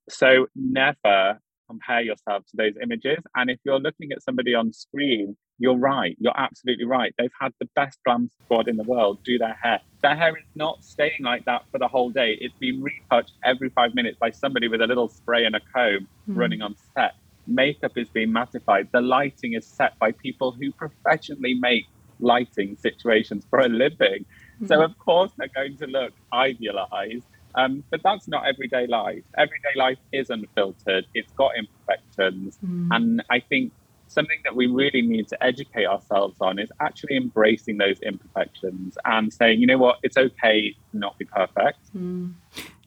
So 0.09 0.47
never 0.55 1.39
compare 1.71 2.01
yourself 2.01 2.43
to 2.47 2.57
those 2.57 2.73
images. 2.81 3.19
And 3.35 3.49
if 3.49 3.59
you're 3.63 3.79
looking 3.79 4.11
at 4.11 4.21
somebody 4.21 4.53
on 4.53 4.73
screen, 4.73 5.37
you're 5.57 5.77
right. 5.77 6.17
You're 6.19 6.37
absolutely 6.37 6.85
right. 6.85 7.13
They've 7.17 7.37
had 7.39 7.53
the 7.59 7.69
best 7.75 7.99
glam 8.03 8.29
squad 8.43 8.67
in 8.67 8.77
the 8.77 8.83
world 8.83 9.23
do 9.23 9.37
their 9.37 9.57
hair. 9.61 9.79
Their 10.01 10.15
hair 10.15 10.35
is 10.35 10.43
not 10.55 10.83
staying 10.83 11.21
like 11.21 11.45
that 11.45 11.63
for 11.71 11.77
the 11.77 11.87
whole 11.87 12.09
day. 12.09 12.37
It's 12.41 12.57
been 12.59 12.81
retouched 12.81 13.33
every 13.43 13.69
five 13.69 13.93
minutes 13.93 14.17
by 14.19 14.31
somebody 14.31 14.67
with 14.67 14.81
a 14.81 14.87
little 14.87 15.07
spray 15.07 15.45
and 15.45 15.55
a 15.55 15.61
comb 15.73 16.07
mm. 16.27 16.37
running 16.37 16.61
on 16.61 16.75
set. 16.93 17.13
Makeup 17.47 17.97
is 17.97 18.09
being 18.09 18.29
mattified. 18.29 18.91
The 18.91 19.01
lighting 19.01 19.53
is 19.53 19.65
set 19.65 19.97
by 19.99 20.11
people 20.11 20.51
who 20.51 20.71
professionally 20.71 21.53
make 21.53 21.85
lighting 22.19 22.75
situations 22.77 23.45
for 23.49 23.59
a 23.59 23.69
living. 23.69 24.25
Mm-hmm. 24.25 24.67
So, 24.67 24.81
of 24.81 24.97
course, 24.97 25.31
they're 25.37 25.47
going 25.47 25.77
to 25.77 25.87
look 25.87 26.13
idealized. 26.33 27.25
Um, 27.55 27.83
but 27.89 28.01
that's 28.03 28.27
not 28.27 28.47
everyday 28.47 28.87
life. 28.87 29.23
Everyday 29.37 29.75
life 29.75 29.97
is 30.11 30.29
unfiltered. 30.29 31.05
It's 31.13 31.31
got 31.33 31.51
imperfections, 31.57 32.57
mm. 32.65 32.87
and 32.91 33.23
I 33.29 33.39
think 33.39 33.71
something 34.07 34.39
that 34.43 34.55
we 34.55 34.67
really 34.67 35.01
need 35.01 35.27
to 35.29 35.41
educate 35.41 35.85
ourselves 35.85 36.35
on 36.41 36.59
is 36.59 36.69
actually 36.81 37.15
embracing 37.15 37.77
those 37.77 37.97
imperfections 38.01 38.97
and 39.05 39.31
saying, 39.31 39.61
you 39.61 39.65
know 39.65 39.77
what, 39.77 39.99
it's 40.03 40.17
okay 40.17 40.75
to 40.91 40.97
not 40.97 41.17
be 41.17 41.25
perfect. 41.25 41.79
Mm. 41.95 42.33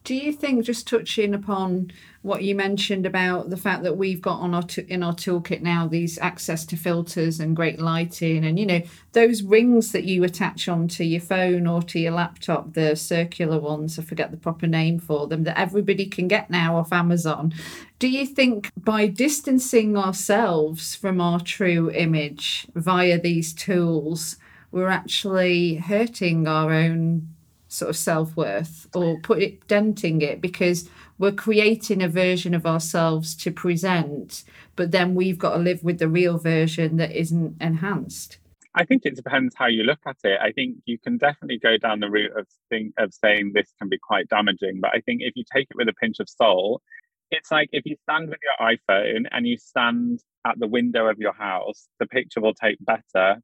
Do 0.05 0.15
you 0.15 0.35
think, 0.35 0.67
just 0.67 0.87
touching 0.87 1.33
upon 1.33 1.91
what 2.21 2.43
you 2.43 2.55
mentioned 2.55 3.07
about 3.07 3.49
the 3.49 3.57
fact 3.57 3.83
that 3.85 3.97
we've 3.97 4.21
got 4.21 4.41
on 4.41 4.53
our 4.53 4.63
t- 4.63 4.85
in 4.87 5.03
our 5.03 5.15
toolkit 5.15 5.63
now 5.63 5.89
these 5.89 6.19
access 6.19 6.67
to 6.67 6.77
filters 6.77 7.41
and 7.41 7.57
great 7.57 7.81
lighting, 7.81 8.45
and 8.45 8.59
you 8.59 8.67
know 8.67 8.83
those 9.13 9.43
rings 9.43 9.93
that 9.93 10.05
you 10.05 10.23
attach 10.23 10.69
onto 10.69 11.05
your 11.05 11.23
phone 11.23 11.67
or 11.67 11.81
to 11.85 11.99
your 11.99 12.13
laptop, 12.13 12.75
the 12.75 12.95
circular 12.95 13.59
ones, 13.59 13.99
I 13.99 14.03
forget 14.03 14.31
the 14.31 14.37
proper 14.37 14.67
name 14.67 14.99
for 14.99 15.27
them, 15.27 15.45
that 15.45 15.59
everybody 15.59 16.05
can 16.05 16.29
get 16.29 16.51
now 16.51 16.77
off 16.77 16.93
Amazon. 16.93 17.55
Do 17.99 18.07
you 18.07 18.27
think 18.27 18.71
by 18.77 19.07
distancing 19.07 19.97
ourselves 19.97 20.95
from 20.95 21.19
our 21.19 21.41
true 21.41 21.91
image 21.91 22.67
via 22.75 23.19
these 23.19 23.55
tools, 23.55 24.37
we're 24.71 24.89
actually 24.89 25.77
hurting 25.77 26.47
our 26.47 26.73
own 26.75 27.34
sort 27.75 27.91
of 27.91 27.97
self 27.97 28.37
worth 28.37 28.89
or 28.95 29.19
put 29.21 29.43
it 29.43 29.67
denting 29.67 30.23
it 30.23 30.41
because 30.41 30.89
we're 31.19 31.33
creating 31.33 32.03
a 32.03 32.09
version 32.09 32.55
of 32.55 32.67
ourselves 32.67 33.35
to 33.37 33.51
present, 33.51 34.45
but 34.77 34.91
then 34.91 35.15
we've 35.15 35.39
got 35.39 35.55
to 35.55 35.63
live 35.63 35.83
with 35.83 35.99
the 35.99 36.09
real 36.09 36.39
version 36.39 36.97
that 36.97 37.13
isn't 37.13 37.57
enhanced. 37.61 38.39
I 38.77 38.85
think 38.85 39.03
it 39.05 39.15
depends 39.15 39.55
how 39.57 39.67
you 39.67 39.85
look 39.85 40.01
at 40.07 40.17
it. 40.25 40.39
I 40.41 40.51
think 40.51 40.79
you 40.85 40.99
can 40.99 41.17
definitely 41.17 41.59
go 41.59 41.77
down 41.77 42.01
the 42.01 42.11
route 42.11 42.37
of 42.37 42.47
think 42.71 42.93
of 42.99 43.15
saying 43.15 43.53
this 43.55 43.73
can 43.79 43.89
be 43.89 43.99
quite 43.99 44.29
damaging, 44.29 44.81
but 44.81 44.91
I 44.93 45.01
think 45.01 45.21
if 45.23 45.35
you 45.37 45.45
take 45.53 45.69
it 45.71 45.77
with 45.77 45.89
a 45.89 45.95
pinch 45.95 46.19
of 46.19 46.29
salt, 46.29 46.83
it's 47.31 47.51
like 47.51 47.69
if 47.73 47.85
you 47.87 47.97
stand 48.03 48.29
with 48.29 48.41
your 48.43 48.69
iPhone 48.69 49.27
and 49.31 49.47
you 49.47 49.59
stand 49.59 50.21
at 50.45 50.59
the 50.59 50.67
window 50.67 51.07
of 51.07 51.19
your 51.19 51.33
house, 51.33 51.89
the 52.01 52.07
picture 52.07 52.41
will 52.41 52.55
take 52.55 52.77
better 52.81 53.41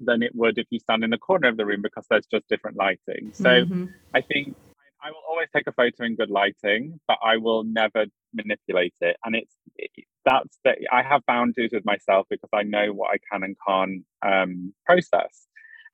than 0.00 0.22
it 0.22 0.32
would 0.34 0.58
if 0.58 0.66
you 0.70 0.78
stand 0.78 1.04
in 1.04 1.10
the 1.10 1.18
corner 1.18 1.48
of 1.48 1.56
the 1.56 1.66
room 1.66 1.82
because 1.82 2.06
there's 2.08 2.26
just 2.26 2.48
different 2.48 2.76
lighting. 2.76 3.32
So 3.32 3.44
mm-hmm. 3.44 3.86
I 4.14 4.20
think 4.20 4.56
I 5.02 5.10
will 5.10 5.22
always 5.28 5.48
take 5.54 5.66
a 5.66 5.72
photo 5.72 6.04
in 6.04 6.16
good 6.16 6.30
lighting, 6.30 7.00
but 7.06 7.18
I 7.24 7.36
will 7.36 7.64
never 7.64 8.06
manipulate 8.34 8.94
it. 9.00 9.16
And 9.24 9.36
it's 9.36 9.54
it, 9.76 9.90
that's 10.24 10.58
that 10.64 10.78
I 10.92 11.02
have 11.02 11.24
boundaries 11.26 11.70
with 11.72 11.84
myself 11.84 12.26
because 12.28 12.50
I 12.52 12.62
know 12.62 12.92
what 12.92 13.10
I 13.14 13.18
can 13.30 13.42
and 13.42 13.56
can't 13.66 14.04
um, 14.22 14.74
process. 14.86 15.46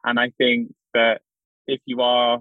And 0.05 0.19
I 0.19 0.33
think 0.39 0.75
that 0.93 1.21
if 1.67 1.81
you 1.87 2.01
are 2.01 2.41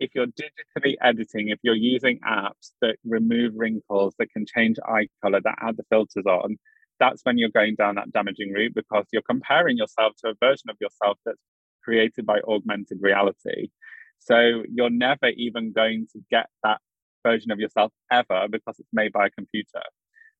if 0.00 0.10
you're 0.14 0.26
digitally 0.26 0.94
editing, 1.02 1.48
if 1.48 1.58
you're 1.62 1.74
using 1.74 2.20
apps 2.20 2.70
that 2.80 2.96
remove 3.04 3.54
wrinkles, 3.56 4.14
that 4.18 4.30
can 4.30 4.46
change 4.46 4.76
eye 4.86 5.08
color, 5.22 5.40
that 5.42 5.58
add 5.60 5.76
the 5.76 5.82
filters 5.90 6.24
on, 6.24 6.56
that's 6.98 7.22
when 7.24 7.38
you're 7.38 7.50
going 7.50 7.74
down 7.74 7.96
that 7.96 8.12
damaging 8.12 8.52
route 8.52 8.74
because 8.74 9.06
you're 9.12 9.22
comparing 9.22 9.76
yourself 9.76 10.12
to 10.18 10.30
a 10.30 10.34
version 10.40 10.70
of 10.70 10.76
yourself 10.80 11.18
that's 11.24 11.42
created 11.82 12.26
by 12.26 12.40
augmented 12.46 12.98
reality. 13.00 13.70
So 14.18 14.64
you're 14.70 14.90
never 14.90 15.28
even 15.28 15.72
going 15.72 16.08
to 16.12 16.20
get 16.30 16.48
that 16.62 16.80
version 17.24 17.50
of 17.50 17.58
yourself 17.58 17.92
ever 18.10 18.46
because 18.50 18.76
it's 18.78 18.92
made 18.92 19.12
by 19.12 19.26
a 19.26 19.30
computer. 19.30 19.82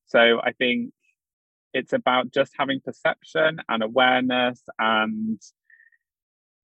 So 0.05 0.41
I 0.43 0.51
think 0.53 0.91
it's 1.73 1.93
about 1.93 2.31
just 2.31 2.51
having 2.57 2.81
perception 2.81 3.61
and 3.69 3.83
awareness 3.83 4.61
and 4.79 5.39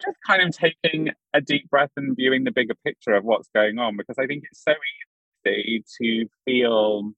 just 0.04 0.18
kind 0.25 0.42
of 0.42 0.56
taking 0.56 1.12
a 1.34 1.42
deep 1.42 1.70
breath 1.70 1.92
and 1.96 2.16
viewing 2.16 2.44
the 2.44 2.52
bigger 2.52 2.75
picture 2.84 3.14
of 3.14 3.24
what's 3.24 3.50
going 3.54 3.80
on 3.80 3.98
because 3.98 4.18
I 4.20 4.28
think 4.28 4.44
it's 4.50 4.64
so 4.64 4.74
easy 5.46 5.86
to 6.02 6.28
feel 6.44 7.12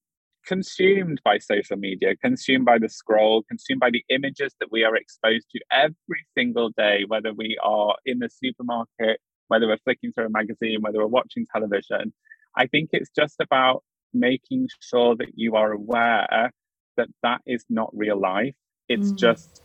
consumed 0.48 1.22
by 1.24 1.38
social 1.38 1.78
media, 1.78 2.16
consumed 2.16 2.66
by 2.66 2.80
the 2.80 2.90
scroll, 2.90 3.44
consumed 3.44 3.82
by 3.82 3.90
the 3.92 4.04
images 4.10 4.54
that 4.60 4.72
we 4.72 4.84
are 4.84 4.96
exposed 4.96 5.46
to 5.52 5.60
every 5.72 6.26
single 6.36 6.70
day, 6.78 7.04
whether 7.08 7.34
we 7.34 7.58
are 7.62 7.96
in 8.06 8.20
the 8.20 8.30
supermarket, 8.30 9.20
whether 9.50 9.68
we're 9.68 9.78
flicking 9.84 10.12
through 10.12 10.26
a 10.26 10.30
magazine, 10.30 10.82
whether 10.82 11.00
we're 11.00 11.08
watching 11.08 11.46
television. 11.52 12.14
I 12.56 12.68
think 12.68 12.90
it's 12.94 13.12
just 13.16 13.36
about 13.40 13.84
making 14.14 14.70
sure 14.80 15.16
that 15.18 15.34
you 15.36 15.56
are 15.56 15.74
aware 15.74 16.52
that 16.96 17.10
that 17.24 17.42
is 17.46 17.66
not 17.70 17.90
real 17.94 18.20
life. 18.20 18.56
It's 18.88 19.12
mm. 19.12 19.18
just 19.18 19.62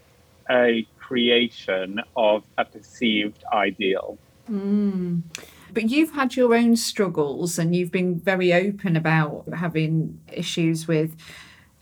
a 0.50 0.86
creation 0.98 2.00
of 2.16 2.44
a 2.58 2.64
perceived 2.64 3.44
ideal. 3.52 4.18
Mm. 4.50 5.22
But 5.72 5.88
you've 5.88 6.12
had 6.12 6.36
your 6.36 6.54
own 6.54 6.76
struggles 6.76 7.58
and 7.58 7.74
you've 7.74 7.90
been 7.90 8.18
very 8.18 8.52
open 8.52 8.96
about 8.96 9.44
having 9.54 10.20
issues 10.30 10.86
with 10.86 11.16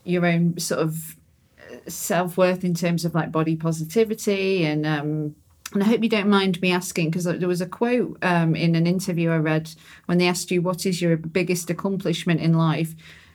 your 0.04 0.24
own 0.26 0.58
sort 0.58 0.80
of 0.80 1.16
uh, 1.58 1.76
self 1.88 2.36
worth 2.36 2.64
in 2.64 2.74
terms 2.74 3.04
of 3.04 3.14
like 3.14 3.32
body 3.32 3.56
positivity 3.56 4.64
and 4.64 4.86
um, 4.86 5.34
and 5.72 5.82
I 5.84 5.86
hope 5.86 6.02
you 6.02 6.08
don't 6.08 6.28
mind 6.28 6.60
me 6.60 6.72
asking 6.72 7.10
because 7.10 7.24
there 7.24 7.46
was 7.46 7.60
a 7.60 7.66
quote 7.66 8.18
um, 8.22 8.56
in 8.56 8.74
an 8.74 8.86
interview 8.86 9.30
I 9.30 9.36
read 9.36 9.70
when 10.06 10.18
they 10.18 10.26
asked 10.26 10.50
you 10.50 10.62
what 10.62 10.84
is 10.84 11.00
your 11.00 11.16
biggest 11.16 11.70
accomplishment 11.70 12.40
in 12.40 12.54
life. 12.54 12.94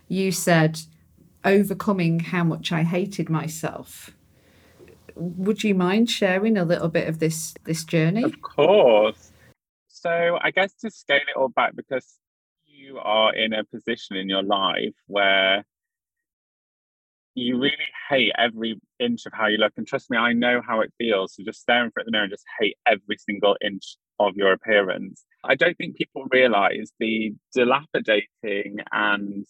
You 0.10 0.32
said 0.34 0.82
overcoming 1.46 2.20
how 2.20 2.44
much 2.44 2.72
I 2.74 2.84
hated 2.84 3.30
myself. 3.30 4.12
Would 5.16 5.64
you 5.64 5.76
mind 5.76 6.10
sharing 6.10 6.58
a 6.58 6.66
little 6.66 6.90
bit 6.90 7.08
of 7.08 7.20
this 7.20 7.54
this 7.64 7.86
journey? 7.86 8.24
Of 8.24 8.42
course. 8.42 9.32
So 10.06 10.38
I 10.40 10.52
guess 10.52 10.72
to 10.82 10.92
scale 10.92 11.18
it 11.18 11.36
all 11.36 11.50
back, 11.50 11.76
because 11.76 12.20
you 12.68 13.00
are 13.00 13.34
in 13.34 13.54
a 13.54 13.64
position 13.64 14.18
in 14.18 14.30
your 14.30 14.44
life 14.44 14.94
where 15.08 15.66
you 17.34 17.58
really 17.58 17.76
hate 18.08 18.32
every 18.38 18.80
inch 19.00 19.26
of 19.26 19.34
how 19.34 19.48
you 19.48 19.58
look. 19.58 19.74
And 19.78 19.88
trust 19.88 20.12
me, 20.12 20.18
I 20.18 20.34
know 20.34 20.62
how 20.66 20.82
it 20.82 20.94
feels 21.00 21.34
to 21.34 21.44
just 21.44 21.62
stare 21.62 21.84
in 21.84 21.90
front 21.90 22.08
of 22.08 22.12
the 22.12 22.12
mirror 22.12 22.26
and 22.26 22.32
just 22.32 22.46
hate 22.60 22.78
every 22.86 23.18
single 23.18 23.58
inch 23.66 23.98
of 24.20 24.36
your 24.36 24.52
appearance. 24.52 25.26
I 25.44 25.56
don't 25.56 25.76
think 25.76 25.98
people 25.98 26.28
realize 26.30 26.92
the 27.00 27.34
dilapidating 27.56 28.78
and 28.92 29.44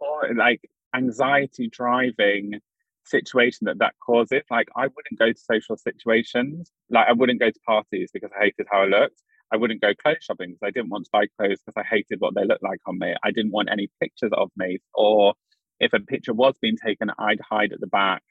or 0.00 0.34
like 0.34 0.68
anxiety 0.96 1.68
driving 1.68 2.58
situation 3.04 3.66
that 3.66 3.78
that 3.78 3.94
causes. 4.04 4.42
Like, 4.50 4.66
I 4.74 4.88
wouldn't 4.88 5.18
go 5.18 5.32
to 5.32 5.38
social 5.38 5.76
situations. 5.76 6.72
Like, 6.90 7.06
I 7.08 7.12
wouldn't 7.12 7.38
go 7.38 7.50
to 7.50 7.60
parties 7.64 8.10
because 8.12 8.30
I 8.36 8.46
hated 8.46 8.66
how 8.68 8.82
I 8.82 8.86
looked. 8.86 9.22
I 9.52 9.56
wouldn't 9.56 9.80
go 9.80 9.94
clothes 9.94 10.18
shopping 10.22 10.50
because 10.50 10.66
I 10.66 10.70
didn't 10.70 10.90
want 10.90 11.04
to 11.04 11.10
buy 11.12 11.26
clothes 11.38 11.60
because 11.64 11.80
I 11.80 11.86
hated 11.88 12.20
what 12.20 12.34
they 12.34 12.44
looked 12.44 12.62
like 12.62 12.80
on 12.86 12.98
me. 12.98 13.14
I 13.22 13.30
didn't 13.30 13.52
want 13.52 13.70
any 13.70 13.90
pictures 14.00 14.32
of 14.32 14.50
me, 14.56 14.78
or 14.94 15.34
if 15.80 15.92
a 15.92 16.00
picture 16.00 16.34
was 16.34 16.54
being 16.60 16.76
taken, 16.76 17.10
I'd 17.18 17.40
hide 17.40 17.72
at 17.72 17.80
the 17.80 17.86
back 17.86 18.22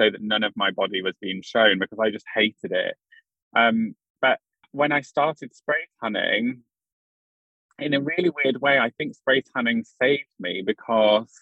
so 0.00 0.10
that 0.10 0.22
none 0.22 0.44
of 0.44 0.52
my 0.56 0.70
body 0.70 1.02
was 1.02 1.14
being 1.20 1.42
shown 1.42 1.78
because 1.78 1.98
I 1.98 2.10
just 2.10 2.24
hated 2.34 2.72
it. 2.72 2.94
Um, 3.54 3.94
but 4.20 4.38
when 4.70 4.92
I 4.92 5.02
started 5.02 5.54
spray 5.54 5.86
tanning, 6.02 6.62
in 7.78 7.94
a 7.94 8.00
really 8.00 8.30
weird 8.30 8.60
way, 8.60 8.78
I 8.78 8.90
think 8.90 9.14
spray 9.14 9.42
tanning 9.54 9.84
saved 10.00 10.28
me 10.38 10.62
because 10.64 11.32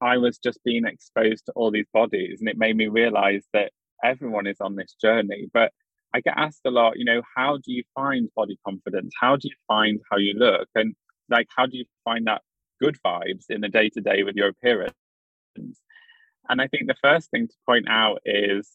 I 0.00 0.18
was 0.18 0.38
just 0.38 0.62
being 0.64 0.84
exposed 0.86 1.46
to 1.46 1.52
all 1.52 1.70
these 1.70 1.86
bodies, 1.92 2.40
and 2.40 2.48
it 2.48 2.58
made 2.58 2.76
me 2.76 2.88
realize 2.88 3.44
that 3.52 3.72
everyone 4.02 4.46
is 4.46 4.60
on 4.60 4.76
this 4.76 4.94
journey. 5.00 5.48
But 5.52 5.72
I 6.14 6.20
get 6.20 6.34
asked 6.36 6.62
a 6.66 6.70
lot, 6.70 6.98
you 6.98 7.04
know, 7.04 7.22
how 7.36 7.56
do 7.56 7.72
you 7.72 7.84
find 7.94 8.28
body 8.36 8.58
confidence? 8.66 9.12
How 9.18 9.36
do 9.36 9.48
you 9.48 9.54
find 9.66 10.00
how 10.10 10.18
you 10.18 10.34
look? 10.34 10.68
And 10.74 10.94
like, 11.30 11.48
how 11.56 11.66
do 11.66 11.76
you 11.76 11.84
find 12.04 12.26
that 12.26 12.42
good 12.80 12.98
vibes 13.04 13.46
in 13.48 13.60
the 13.60 13.68
day 13.68 13.88
to 13.90 14.00
day 14.00 14.22
with 14.22 14.36
your 14.36 14.48
appearance? 14.48 14.94
And 15.56 16.60
I 16.60 16.66
think 16.66 16.86
the 16.86 16.96
first 17.02 17.30
thing 17.30 17.48
to 17.48 17.54
point 17.66 17.88
out 17.88 18.20
is 18.24 18.68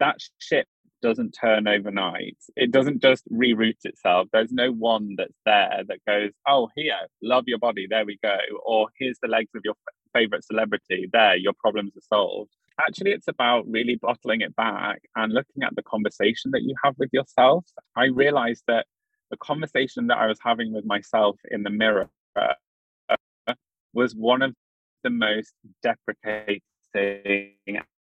that 0.00 0.16
ship 0.38 0.66
doesn't 1.00 1.32
turn 1.32 1.66
overnight. 1.66 2.36
It 2.56 2.70
doesn't 2.70 3.00
just 3.00 3.24
reroute 3.32 3.84
itself. 3.84 4.28
There's 4.32 4.52
no 4.52 4.70
one 4.70 5.14
that's 5.16 5.38
there 5.46 5.82
that 5.88 5.98
goes, 6.06 6.30
oh, 6.46 6.68
here, 6.76 7.08
love 7.22 7.44
your 7.46 7.58
body, 7.58 7.86
there 7.88 8.04
we 8.04 8.18
go. 8.22 8.36
Or 8.64 8.88
here's 8.98 9.18
the 9.22 9.28
legs 9.28 9.50
of 9.54 9.62
your 9.64 9.74
favorite 10.12 10.44
celebrity, 10.44 11.08
there, 11.12 11.36
your 11.36 11.54
problems 11.54 11.96
are 11.96 12.02
solved 12.02 12.50
actually 12.80 13.12
it's 13.12 13.28
about 13.28 13.64
really 13.68 13.96
bottling 13.96 14.40
it 14.40 14.54
back 14.56 15.00
and 15.16 15.32
looking 15.32 15.62
at 15.62 15.74
the 15.76 15.82
conversation 15.82 16.50
that 16.50 16.62
you 16.62 16.74
have 16.82 16.94
with 16.98 17.10
yourself 17.12 17.64
i 17.96 18.04
realized 18.04 18.62
that 18.66 18.86
the 19.30 19.36
conversation 19.38 20.06
that 20.06 20.18
i 20.18 20.26
was 20.26 20.38
having 20.42 20.72
with 20.72 20.84
myself 20.84 21.38
in 21.50 21.62
the 21.62 21.70
mirror 21.70 22.08
uh, 22.36 23.54
was 23.92 24.14
one 24.14 24.42
of 24.42 24.54
the 25.02 25.10
most 25.10 25.52
deprecating 25.82 26.60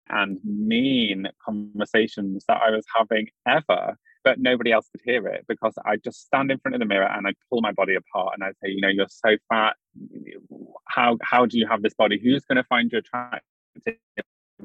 and 0.10 0.40
mean 0.44 1.28
conversations 1.44 2.44
that 2.48 2.62
i 2.62 2.70
was 2.70 2.86
having 2.96 3.28
ever 3.48 3.96
but 4.24 4.40
nobody 4.40 4.72
else 4.72 4.88
could 4.92 5.02
hear 5.04 5.28
it 5.28 5.46
because 5.48 5.74
I 5.86 5.98
just 5.98 6.22
stand 6.26 6.52
in 6.52 6.60
front 6.60 6.76
of 6.76 6.80
the 6.80 6.86
mirror 6.86 7.10
and 7.12 7.28
I 7.28 7.32
pull 7.50 7.62
my 7.62 7.72
body 7.72 7.96
apart 7.96 8.34
and 8.36 8.44
I 8.44 8.52
say, 8.64 8.72
you 8.72 8.82
know, 8.82 8.90
you're 8.90 9.08
so 9.10 9.38
fat. 9.50 9.76
How 10.88 11.18
how 11.22 11.46
do 11.46 11.58
you 11.58 11.68
have 11.68 11.82
this 11.82 11.94
body? 11.94 12.20
Who's 12.22 12.46
going 12.46 12.58
to 12.58 12.64
find 12.64 12.92
you 12.92 13.00
attractive? 13.00 13.42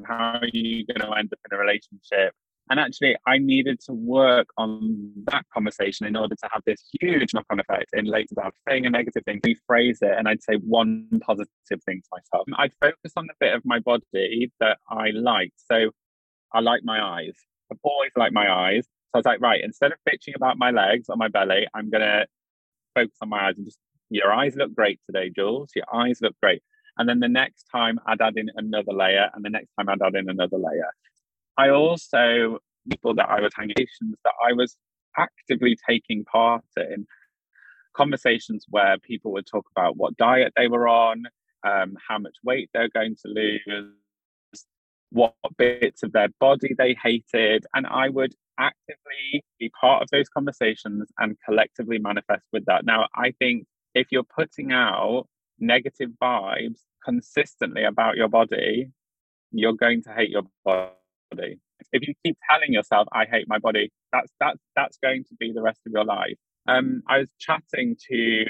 How 0.07 0.39
are 0.41 0.49
you 0.53 0.87
going 0.87 1.01
to 1.01 1.19
end 1.19 1.33
up 1.33 1.39
in 1.51 1.57
a 1.57 1.61
relationship? 1.61 2.35
And 2.69 2.81
actually, 2.81 3.17
I 3.27 3.39
needed 3.39 3.79
to 3.87 3.93
work 3.93 4.49
on 4.59 5.13
that 5.27 5.45
conversation 5.55 6.05
in 6.05 6.17
order 6.17 6.35
to 6.35 6.49
have 6.53 6.63
this 6.67 6.89
huge 7.01 7.33
knock 7.33 7.47
on 7.51 7.61
effect 7.61 7.91
in 7.93 8.07
later 8.07 8.33
about 8.33 8.55
saying 8.69 8.87
a 8.87 8.91
negative 8.91 9.23
thing, 9.25 9.41
rephrase 9.41 9.99
it, 10.03 10.19
and 10.19 10.27
I'd 10.29 10.43
say 10.43 10.55
one 10.55 11.07
positive 11.25 11.49
thing 11.71 12.03
to 12.03 12.09
myself. 12.11 12.49
I'd 12.57 12.73
focus 12.81 13.13
on 13.17 13.29
the 13.29 13.35
bit 13.39 13.55
of 13.55 13.63
my 13.65 13.79
body 13.79 14.51
that 14.59 14.79
I 14.91 15.11
liked. 15.11 15.61
So 15.71 15.91
I 16.53 16.61
like 16.61 16.83
my 16.83 17.01
eyes. 17.01 17.37
I've 17.71 17.79
always 17.85 18.11
liked 18.17 18.35
my 18.35 18.51
eyes. 18.51 18.85
So 18.85 19.11
I 19.15 19.19
was 19.19 19.27
like, 19.27 19.41
right, 19.41 19.61
instead 19.63 19.93
of 19.93 19.99
bitching 20.09 20.35
about 20.35 20.59
my 20.59 20.73
legs 20.73 21.09
or 21.09 21.17
my 21.17 21.29
belly, 21.29 21.69
I'm 21.73 21.89
going 21.89 22.03
to 22.03 22.27
focus 22.97 23.17
on 23.23 23.29
my 23.29 23.47
eyes 23.47 23.55
and 23.57 23.67
just, 23.67 23.79
your 24.11 24.33
eyes 24.33 24.57
look 24.57 24.75
great 24.75 24.99
today, 25.07 25.31
Jules. 25.35 25.71
Your 25.77 25.87
eyes 25.95 26.19
look 26.21 26.35
great. 26.43 26.63
And 26.99 27.09
then 27.09 27.21
the 27.21 27.29
next 27.29 27.65
time 27.71 27.99
I'd 28.07 28.21
add 28.21 28.37
in 28.37 28.51
another 28.57 28.93
layer, 28.93 29.31
and 29.35 29.45
the 29.45 29.51
next 29.51 29.73
time 29.75 29.89
I'd 29.89 30.03
add 30.03 30.15
in 30.15 30.29
another 30.29 30.59
layer. 30.59 30.91
I 31.59 31.71
also, 31.71 32.59
people 32.91 33.15
that 33.15 33.29
I 33.29 33.41
was 33.41 33.53
hanging 33.55 33.75
that 33.77 34.35
I 34.47 34.53
was 34.53 34.77
actively 35.17 35.77
taking 35.89 36.25
part 36.25 36.65
in 36.77 37.07
conversations 37.95 38.67
where 38.69 38.99
people 38.99 39.33
would 39.33 39.47
talk 39.47 39.67
about 39.75 39.97
what 39.97 40.17
diet 40.17 40.53
they 40.57 40.69
were 40.69 40.87
on, 40.87 41.25
um, 41.67 41.97
how 42.07 42.19
much 42.19 42.35
weight 42.45 42.71
they're 42.73 42.91
going 42.91 43.17
to 43.25 43.29
lose, 43.29 43.93
what 45.11 45.35
bits 45.57 46.03
of 46.03 46.13
their 46.13 46.29
body 46.39 46.75
they 46.77 46.97
hated. 47.03 47.65
And 47.75 47.87
I 47.87 48.09
would 48.11 48.35
actively 48.59 49.45
be 49.59 49.71
part 49.81 50.03
of 50.03 50.09
those 50.11 50.29
conversations 50.29 51.11
and 51.19 51.37
collectively 51.45 51.99
manifest 51.99 52.45
with 52.53 52.65
that. 52.67 52.85
Now, 52.85 53.07
I 53.15 53.33
think 53.39 53.67
if 53.95 54.09
you're 54.11 54.25
putting 54.25 54.73
out 54.73 55.27
negative 55.59 56.11
vibes 56.23 56.81
consistently 57.05 57.85
about 57.85 58.17
your 58.17 58.29
body, 58.29 58.91
you're 59.53 59.73
going 59.73 60.03
to 60.03 60.13
hate 60.13 60.31
your 60.31 60.43
body. 60.65 61.61
If 61.93 62.07
you 62.07 62.15
keep 62.25 62.37
telling 62.51 62.73
yourself, 62.73 63.07
"I 63.13 63.25
hate 63.27 63.49
my 63.49 63.59
body," 63.59 63.91
that's 64.13 64.33
that's 64.41 64.61
that's 64.75 64.99
going 64.99 65.25
to 65.25 65.35
be 65.39 65.53
the 65.53 65.63
rest 65.63 65.81
of 65.87 65.93
your 65.93 66.05
life. 66.05 66.37
Um, 66.67 67.03
I 67.09 67.19
was 67.19 67.29
chatting 67.39 67.97
to 68.11 68.47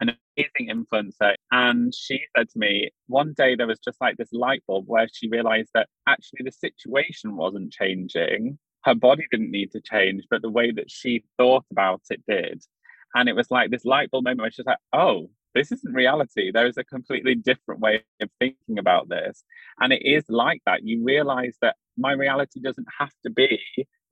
an 0.00 0.16
amazing 0.36 0.74
influencer, 0.74 1.34
and 1.50 1.94
she 1.94 2.20
said 2.36 2.48
to 2.50 2.58
me 2.58 2.90
one 3.06 3.34
day 3.36 3.54
there 3.54 3.66
was 3.66 3.78
just 3.78 4.00
like 4.00 4.16
this 4.16 4.32
light 4.32 4.62
bulb 4.66 4.84
where 4.86 5.08
she 5.12 5.28
realized 5.28 5.70
that 5.74 5.88
actually 6.06 6.40
the 6.44 6.52
situation 6.52 7.36
wasn't 7.36 7.72
changing. 7.72 8.58
Her 8.84 8.94
body 8.94 9.26
didn't 9.30 9.50
need 9.50 9.72
to 9.72 9.80
change, 9.80 10.24
but 10.30 10.42
the 10.42 10.50
way 10.50 10.70
that 10.70 10.90
she 10.90 11.24
thought 11.36 11.64
about 11.70 12.02
it 12.10 12.22
did. 12.28 12.62
And 13.14 13.28
it 13.28 13.34
was 13.34 13.50
like 13.50 13.70
this 13.70 13.84
light 13.84 14.10
bulb 14.10 14.24
moment 14.24 14.40
where 14.40 14.50
she's 14.50 14.66
like, 14.66 14.78
oh, 14.92 15.30
this 15.56 15.72
isn't 15.72 15.94
reality. 15.94 16.52
There 16.52 16.66
is 16.66 16.76
a 16.76 16.84
completely 16.84 17.34
different 17.34 17.80
way 17.80 18.04
of 18.20 18.28
thinking 18.38 18.78
about 18.78 19.08
this. 19.08 19.42
And 19.80 19.92
it 19.92 20.02
is 20.04 20.24
like 20.28 20.60
that. 20.66 20.84
You 20.84 21.02
realize 21.02 21.56
that 21.62 21.76
my 21.96 22.12
reality 22.12 22.60
doesn't 22.60 22.86
have 22.98 23.12
to 23.24 23.30
be 23.30 23.58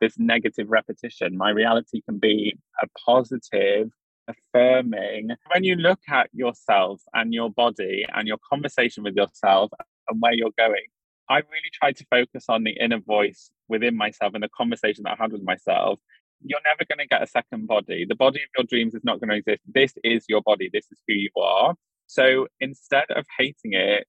this 0.00 0.18
negative 0.18 0.70
repetition. 0.70 1.36
My 1.36 1.50
reality 1.50 2.00
can 2.00 2.18
be 2.18 2.56
a 2.82 2.86
positive, 3.04 3.90
affirming. 4.26 5.30
When 5.52 5.64
you 5.64 5.76
look 5.76 6.00
at 6.08 6.30
yourself 6.32 7.02
and 7.12 7.34
your 7.34 7.50
body 7.50 8.06
and 8.14 8.26
your 8.26 8.38
conversation 8.50 9.04
with 9.04 9.14
yourself 9.14 9.70
and 10.08 10.20
where 10.20 10.32
you're 10.32 10.50
going, 10.56 10.86
I 11.28 11.36
really 11.36 11.70
try 11.72 11.92
to 11.92 12.06
focus 12.10 12.46
on 12.48 12.64
the 12.64 12.72
inner 12.72 13.00
voice 13.00 13.50
within 13.68 13.96
myself 13.96 14.32
and 14.34 14.42
the 14.42 14.48
conversation 14.56 15.04
that 15.04 15.16
I 15.18 15.22
had 15.22 15.32
with 15.32 15.42
myself 15.42 16.00
you're 16.44 16.60
never 16.64 16.84
going 16.88 16.98
to 16.98 17.08
get 17.08 17.22
a 17.22 17.26
second 17.26 17.66
body. 17.66 18.04
The 18.08 18.14
body 18.14 18.40
of 18.40 18.48
your 18.56 18.64
dreams 18.64 18.94
is 18.94 19.04
not 19.04 19.20
going 19.20 19.30
to 19.30 19.36
exist. 19.36 19.62
This 19.66 19.94
is 20.04 20.24
your 20.28 20.42
body. 20.42 20.70
This 20.72 20.86
is 20.92 21.00
who 21.08 21.14
you 21.14 21.30
are. 21.40 21.74
So 22.06 22.46
instead 22.60 23.10
of 23.10 23.24
hating 23.38 23.72
it, 23.72 24.06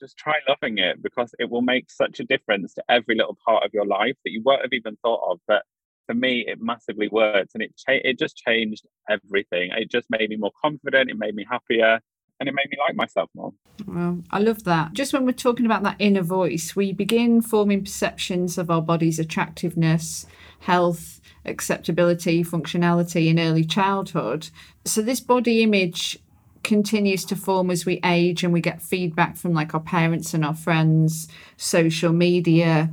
just 0.00 0.16
try 0.18 0.34
loving 0.48 0.78
it 0.78 1.02
because 1.02 1.34
it 1.38 1.48
will 1.48 1.62
make 1.62 1.90
such 1.90 2.20
a 2.20 2.24
difference 2.24 2.74
to 2.74 2.82
every 2.88 3.14
little 3.14 3.38
part 3.46 3.64
of 3.64 3.72
your 3.72 3.86
life 3.86 4.16
that 4.24 4.32
you 4.32 4.42
won't 4.44 4.62
have 4.62 4.72
even 4.72 4.96
thought 4.96 5.22
of. 5.30 5.38
But 5.46 5.62
for 6.06 6.14
me, 6.14 6.44
it 6.46 6.60
massively 6.60 7.08
worked, 7.08 7.52
and 7.54 7.62
it 7.62 7.74
cha- 7.76 8.02
it 8.04 8.18
just 8.18 8.36
changed 8.36 8.84
everything. 9.08 9.70
It 9.72 9.90
just 9.90 10.10
made 10.10 10.28
me 10.28 10.36
more 10.36 10.50
confident. 10.60 11.10
It 11.10 11.16
made 11.16 11.34
me 11.34 11.46
happier. 11.48 12.00
And 12.42 12.48
it 12.48 12.54
made 12.56 12.68
me 12.70 12.76
like 12.76 12.96
myself 12.96 13.30
more. 13.36 13.52
Well, 13.86 14.18
I 14.32 14.40
love 14.40 14.64
that. 14.64 14.94
Just 14.94 15.12
when 15.12 15.24
we're 15.24 15.30
talking 15.30 15.64
about 15.64 15.84
that 15.84 15.94
inner 16.00 16.22
voice, 16.22 16.74
we 16.74 16.92
begin 16.92 17.40
forming 17.40 17.84
perceptions 17.84 18.58
of 18.58 18.68
our 18.68 18.82
body's 18.82 19.20
attractiveness, 19.20 20.26
health, 20.58 21.20
acceptability, 21.44 22.42
functionality 22.42 23.28
in 23.28 23.38
early 23.38 23.64
childhood. 23.64 24.48
So 24.84 25.02
this 25.02 25.20
body 25.20 25.62
image 25.62 26.18
continues 26.64 27.24
to 27.26 27.36
form 27.36 27.70
as 27.70 27.86
we 27.86 28.00
age 28.04 28.42
and 28.42 28.52
we 28.52 28.60
get 28.60 28.82
feedback 28.82 29.36
from 29.36 29.54
like 29.54 29.72
our 29.72 29.78
parents 29.78 30.34
and 30.34 30.44
our 30.44 30.56
friends, 30.56 31.28
social 31.56 32.12
media. 32.12 32.90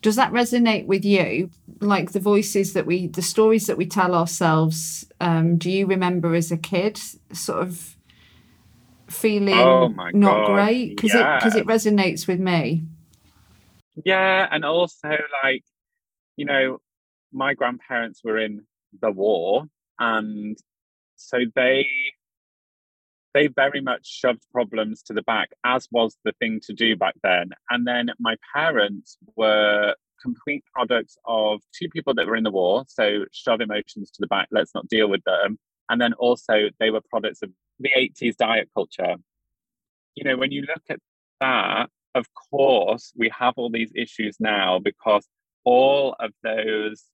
Does 0.00 0.16
that 0.16 0.32
resonate 0.32 0.86
with 0.86 1.04
you? 1.04 1.50
Like 1.82 2.12
the 2.12 2.20
voices 2.20 2.72
that 2.72 2.86
we, 2.86 3.08
the 3.08 3.20
stories 3.20 3.66
that 3.66 3.76
we 3.76 3.84
tell 3.84 4.14
ourselves, 4.14 5.04
um, 5.20 5.58
do 5.58 5.70
you 5.70 5.84
remember 5.84 6.34
as 6.34 6.50
a 6.50 6.56
kid 6.56 6.98
sort 7.32 7.60
of 7.60 7.98
feeling 9.12 9.54
oh 9.54 9.88
not 10.12 10.46
God. 10.46 10.54
great? 10.54 10.96
Because 10.96 11.14
yeah. 11.14 11.36
it, 11.36 11.42
cause 11.42 11.54
it 11.54 11.66
resonates 11.66 12.26
with 12.26 12.40
me. 12.40 12.84
Yeah. 14.04 14.48
And 14.50 14.64
also, 14.64 15.16
like, 15.44 15.64
you 16.36 16.46
know, 16.46 16.78
my 17.32 17.54
grandparents 17.54 18.22
were 18.24 18.38
in 18.38 18.62
the 19.00 19.10
war 19.10 19.64
and 19.98 20.58
so 21.16 21.38
they 21.54 21.86
they 23.34 23.46
very 23.46 23.80
much 23.80 24.06
shoved 24.06 24.42
problems 24.52 25.02
to 25.02 25.14
the 25.14 25.22
back 25.22 25.50
as 25.64 25.88
was 25.90 26.16
the 26.24 26.32
thing 26.38 26.60
to 26.62 26.72
do 26.72 26.96
back 26.96 27.14
then 27.22 27.50
and 27.70 27.86
then 27.86 28.10
my 28.18 28.36
parents 28.54 29.16
were 29.36 29.94
complete 30.20 30.62
products 30.72 31.16
of 31.24 31.60
two 31.76 31.88
people 31.88 32.14
that 32.14 32.26
were 32.26 32.36
in 32.36 32.44
the 32.44 32.50
war 32.50 32.84
so 32.86 33.24
shove 33.32 33.60
emotions 33.60 34.10
to 34.10 34.18
the 34.20 34.26
back 34.26 34.48
let's 34.50 34.74
not 34.74 34.86
deal 34.88 35.08
with 35.08 35.22
them 35.24 35.58
and 35.88 36.00
then 36.00 36.12
also 36.14 36.54
they 36.78 36.90
were 36.90 37.00
products 37.10 37.42
of 37.42 37.50
the 37.80 37.90
80s 37.96 38.36
diet 38.36 38.68
culture 38.74 39.16
you 40.14 40.24
know 40.24 40.36
when 40.36 40.52
you 40.52 40.62
look 40.62 40.82
at 40.88 41.00
that 41.40 41.88
of 42.14 42.26
course 42.50 43.12
we 43.16 43.30
have 43.36 43.54
all 43.56 43.70
these 43.70 43.92
issues 43.94 44.36
now 44.38 44.78
because 44.78 45.26
all 45.64 46.16
of 46.20 46.32
those 46.42 47.04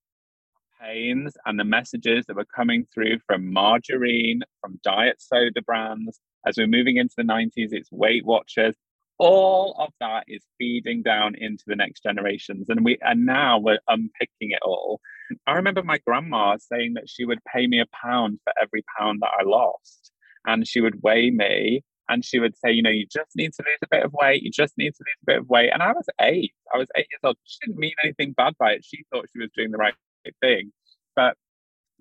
campaigns 0.79 1.37
and 1.47 1.59
the 1.59 1.65
messages 1.65 2.27
that 2.27 2.37
were 2.37 2.45
coming 2.45 2.87
through 2.93 3.19
from 3.27 3.53
margarine, 3.53 4.43
from 4.61 4.81
diet 4.83 5.21
soda 5.21 5.63
brands. 5.63 6.21
As 6.47 6.57
we're 6.57 6.67
moving 6.67 6.97
into 6.97 7.15
the 7.17 7.25
90s, 7.25 7.73
it's 7.73 7.91
Weight 7.93 8.25
Watchers. 8.25 8.75
All 9.19 9.75
of 9.79 9.93
that 10.01 10.25
is 10.29 10.45
feeding 10.59 11.03
down 11.03 11.35
into 11.35 11.65
the 11.67 11.77
next 11.77 12.03
generations. 12.03 12.69
And 12.69 12.85
we 12.85 12.99
and 13.01 13.27
now 13.27 13.59
we're 13.59 13.81
unpicking 13.89 14.53
it 14.53 14.61
all. 14.63 15.01
I 15.47 15.53
remember 15.53 15.83
my 15.83 15.99
grandma 15.99 16.57
saying 16.59 16.95
that 16.95 17.09
she 17.09 17.25
would 17.25 17.41
pay 17.45 17.67
me 17.67 17.81
a 17.81 17.87
pound 17.87 18.41
for 18.45 18.53
every 18.61 18.85
pound 18.99 19.21
that 19.23 19.31
I 19.39 19.45
lost. 19.45 20.13
And 20.47 20.67
she 20.67 20.81
would 20.81 21.03
weigh 21.03 21.31
me 21.31 21.83
and 22.09 22.25
she 22.25 22.39
would 22.39 22.57
say, 22.57 22.73
you 22.73 22.83
know, 22.83 22.91
you 22.91 23.07
just 23.07 23.37
need 23.37 23.53
to 23.55 23.63
lose 23.63 23.79
a 23.83 23.89
bit 23.91 24.05
of 24.05 24.13
weight. 24.15 24.43
You 24.43 24.51
just 24.51 24.79
need 24.79 24.95
to 24.95 25.05
lose 25.07 25.17
a 25.23 25.27
bit 25.27 25.39
of 25.39 25.49
weight. 25.49 25.71
And 25.73 25.83
I 25.83 25.93
was 25.93 26.07
eight. 26.21 26.53
I 26.75 26.79
was 26.79 26.89
eight 26.97 27.07
years 27.11 27.21
old. 27.23 27.37
She 27.45 27.59
didn't 27.67 27.79
mean 27.79 27.93
anything 28.03 28.33
bad 28.33 28.55
by 28.59 28.73
it. 28.73 28.85
She 28.85 29.05
thought 29.13 29.27
she 29.33 29.41
was 29.41 29.51
doing 29.55 29.71
the 29.71 29.79
right 29.79 29.95
thing. 30.41 30.73
But 31.15 31.37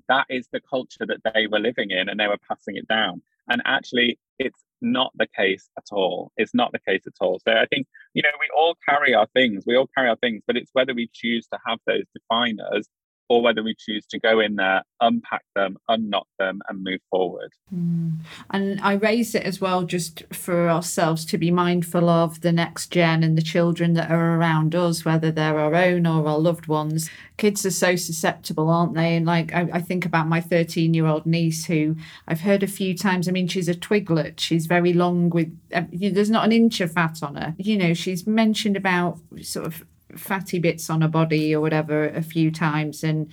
that 0.08 0.26
is 0.30 0.48
the 0.52 0.62
culture 0.62 1.06
that 1.06 1.34
they 1.34 1.48
were 1.48 1.60
living 1.60 1.92
in 1.92 2.08
and 2.08 2.20
they 2.20 2.28
were 2.28 2.38
passing 2.48 2.78
it 2.78 2.88
down. 2.88 3.22
And 3.50 3.62
actually, 3.66 4.20
it's 4.40 4.64
not 4.82 5.12
the 5.16 5.28
case 5.36 5.70
at 5.78 5.86
all. 5.92 6.32
It's 6.38 6.54
not 6.54 6.72
the 6.72 6.80
case 6.80 7.04
at 7.08 7.14
all. 7.20 7.40
So 7.46 7.54
I 7.54 7.66
think, 7.66 7.88
you 8.14 8.22
know, 8.22 8.30
we 8.40 8.48
all 8.56 8.78
carry 8.88 9.14
our 9.14 9.28
things, 9.34 9.64
we 9.66 9.76
all 9.76 9.90
carry 9.96 10.10
our 10.10 10.18
things, 10.18 10.44
but 10.46 10.56
it's 10.56 10.70
whether 10.74 10.94
we 10.94 11.10
choose 11.14 11.48
to 11.48 11.60
have 11.66 11.80
those 11.86 12.04
define 12.14 12.60
us 12.60 12.86
or 13.30 13.42
whether 13.42 13.62
we 13.62 13.76
choose 13.78 14.06
to 14.08 14.20
go 14.20 14.40
in 14.40 14.56
there, 14.56 14.84
unpack 15.02 15.44
them, 15.56 15.78
unknot 15.90 16.28
them, 16.40 16.62
and 16.70 16.84
move 16.84 17.02
forward. 17.10 17.52
Mm. 17.74 18.20
And 18.52 18.80
I 18.82 18.94
raise 18.94 19.36
it 19.36 19.44
as 19.44 19.60
well 19.60 19.84
just 19.84 20.24
for 20.34 20.70
ourselves 20.70 21.26
to 21.26 21.38
be 21.38 21.52
mindful 21.52 22.10
of 22.10 22.42
the 22.42 22.52
next 22.52 22.88
gen 22.88 23.24
and 23.24 23.38
the 23.38 23.42
children 23.42 23.94
that 23.94 24.10
are 24.10 24.38
around 24.38 24.76
us, 24.76 25.04
whether 25.04 25.32
they're 25.32 25.60
our 25.60 25.76
own 25.76 26.08
or 26.08 26.28
our 26.28 26.40
loved 26.40 26.68
ones. 26.68 27.10
Kids 27.36 27.66
are 27.66 27.72
so 27.72 27.96
susceptible, 27.96 28.70
aren't 28.70 28.96
they? 28.96 29.16
And 29.16 29.26
like 29.26 29.54
I, 29.54 29.70
I 29.74 29.82
think 29.82 30.06
about 30.06 30.28
my 30.28 30.40
13 30.40 30.94
year 30.94 31.06
old 31.06 31.26
niece 31.26 31.66
who 31.66 31.96
I've 32.28 32.42
heard 32.42 32.64
a 32.64 32.68
few 32.68 32.96
times. 32.96 33.28
I 33.28 33.32
mean, 33.32 33.48
she's 33.48 33.70
a 33.70 33.76
twiglet, 33.76 34.40
she's 34.40 34.68
very 34.68 34.94
long 34.94 35.30
with, 35.30 35.58
uh, 35.74 35.84
there's 35.92 36.30
not 36.30 36.46
an 36.46 36.52
inch 36.54 36.80
of 36.80 36.94
fat 36.94 37.22
on 37.22 37.36
her. 37.36 37.56
You 37.58 37.78
know, 37.78 37.94
she's 37.94 38.26
mentioned 38.26 38.78
about 38.78 39.20
sort 39.42 39.66
of 39.66 39.84
fatty 40.16 40.60
bits 40.60 40.90
on 40.90 41.02
her 41.02 41.08
body 41.08 41.54
or 41.54 41.62
whatever 41.62 42.08
a 42.08 42.22
few 42.22 42.52
times 42.52 43.04
and 43.04 43.32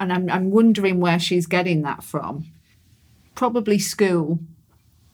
and 0.00 0.12
I'm 0.12 0.30
I'm 0.30 0.50
wondering 0.50 1.00
where 1.00 1.18
she's 1.18 1.46
getting 1.46 1.82
that 1.82 2.02
from. 2.02 2.46
Probably 3.34 3.78
school. 3.78 4.38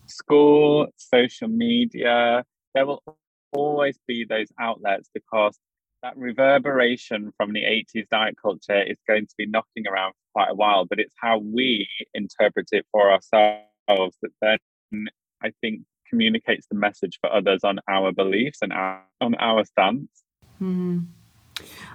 School, 0.06 0.88
social 0.96 1.48
media. 1.48 2.44
There 2.74 2.86
will 2.86 3.02
always 3.52 3.98
be 4.06 4.24
those 4.24 4.48
outlets 4.58 5.08
because 5.12 5.58
that 6.02 6.16
reverberation 6.16 7.32
from 7.36 7.52
the 7.52 7.60
80s 7.60 8.08
diet 8.10 8.36
culture 8.40 8.82
is 8.82 8.96
going 9.06 9.26
to 9.26 9.34
be 9.36 9.46
knocking 9.46 9.86
around 9.86 10.12
for 10.12 10.40
quite 10.40 10.50
a 10.50 10.54
while, 10.54 10.86
but 10.86 10.98
it's 10.98 11.14
how 11.20 11.38
we 11.38 11.86
interpret 12.14 12.68
it 12.72 12.86
for 12.90 13.12
ourselves 13.12 14.16
that 14.22 14.30
then 14.40 15.06
I 15.42 15.52
think 15.60 15.82
communicates 16.08 16.66
the 16.70 16.76
message 16.76 17.18
for 17.20 17.32
others 17.32 17.60
on 17.64 17.80
our 17.88 18.12
beliefs 18.12 18.58
and 18.62 18.72
our, 18.72 19.02
on 19.20 19.34
our 19.36 19.64
stance. 19.64 20.08
Mm. 20.60 21.06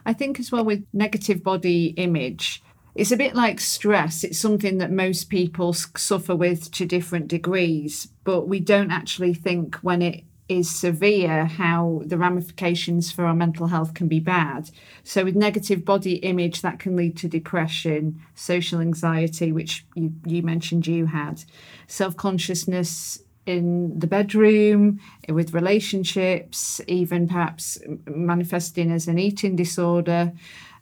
I 0.05 0.13
think 0.13 0.39
as 0.39 0.51
well 0.51 0.65
with 0.65 0.85
negative 0.93 1.43
body 1.43 1.87
image, 1.97 2.61
it's 2.93 3.11
a 3.11 3.17
bit 3.17 3.35
like 3.35 3.59
stress. 3.59 4.23
It's 4.23 4.39
something 4.39 4.77
that 4.77 4.91
most 4.91 5.29
people 5.29 5.73
suffer 5.73 6.35
with 6.35 6.71
to 6.71 6.85
different 6.85 7.27
degrees, 7.27 8.07
but 8.23 8.47
we 8.47 8.59
don't 8.59 8.91
actually 8.91 9.33
think 9.33 9.75
when 9.77 10.01
it 10.01 10.23
is 10.47 10.69
severe 10.69 11.45
how 11.45 12.03
the 12.05 12.17
ramifications 12.17 13.11
for 13.11 13.25
our 13.25 13.33
mental 13.33 13.67
health 13.67 13.95
can 13.95 14.07
be 14.07 14.19
bad. 14.19 14.69
So, 15.03 15.23
with 15.23 15.35
negative 15.35 15.83
body 15.83 16.15
image, 16.17 16.61
that 16.61 16.79
can 16.79 16.95
lead 16.95 17.17
to 17.17 17.27
depression, 17.27 18.21
social 18.35 18.79
anxiety, 18.79 19.51
which 19.51 19.85
you, 19.95 20.13
you 20.25 20.43
mentioned 20.43 20.87
you 20.87 21.07
had, 21.07 21.43
self 21.87 22.15
consciousness 22.15 23.19
in 23.45 23.97
the 23.97 24.07
bedroom, 24.07 24.99
with 25.29 25.53
relationships, 25.53 26.81
even 26.87 27.27
perhaps 27.27 27.77
manifesting 28.05 28.91
as 28.91 29.07
an 29.07 29.19
eating 29.19 29.55
disorder. 29.55 30.33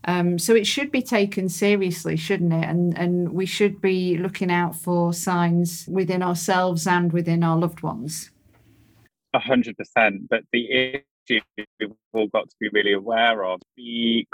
Um, 0.05 0.37
so 0.37 0.53
it 0.53 0.67
should 0.67 0.91
be 0.91 1.01
taken 1.01 1.47
seriously, 1.47 2.17
shouldn't 2.17 2.53
it? 2.53 2.65
And 2.65 2.97
and 2.97 3.33
we 3.33 3.45
should 3.45 3.81
be 3.81 4.17
looking 4.17 4.51
out 4.51 4.75
for 4.75 5.13
signs 5.13 5.87
within 5.87 6.21
ourselves 6.21 6.85
and 6.87 7.13
within 7.13 7.43
our 7.43 7.57
loved 7.57 7.83
ones. 7.83 8.31
A 9.33 9.39
hundred 9.39 9.77
percent. 9.77 10.29
But 10.29 10.43
the 10.51 10.71
issue 11.29 11.41
we've 11.79 11.91
all 12.13 12.27
got 12.27 12.49
to 12.49 12.55
be 12.59 12.69
really 12.73 12.93
aware 12.93 13.45
of 13.45 13.61
the 13.77 14.27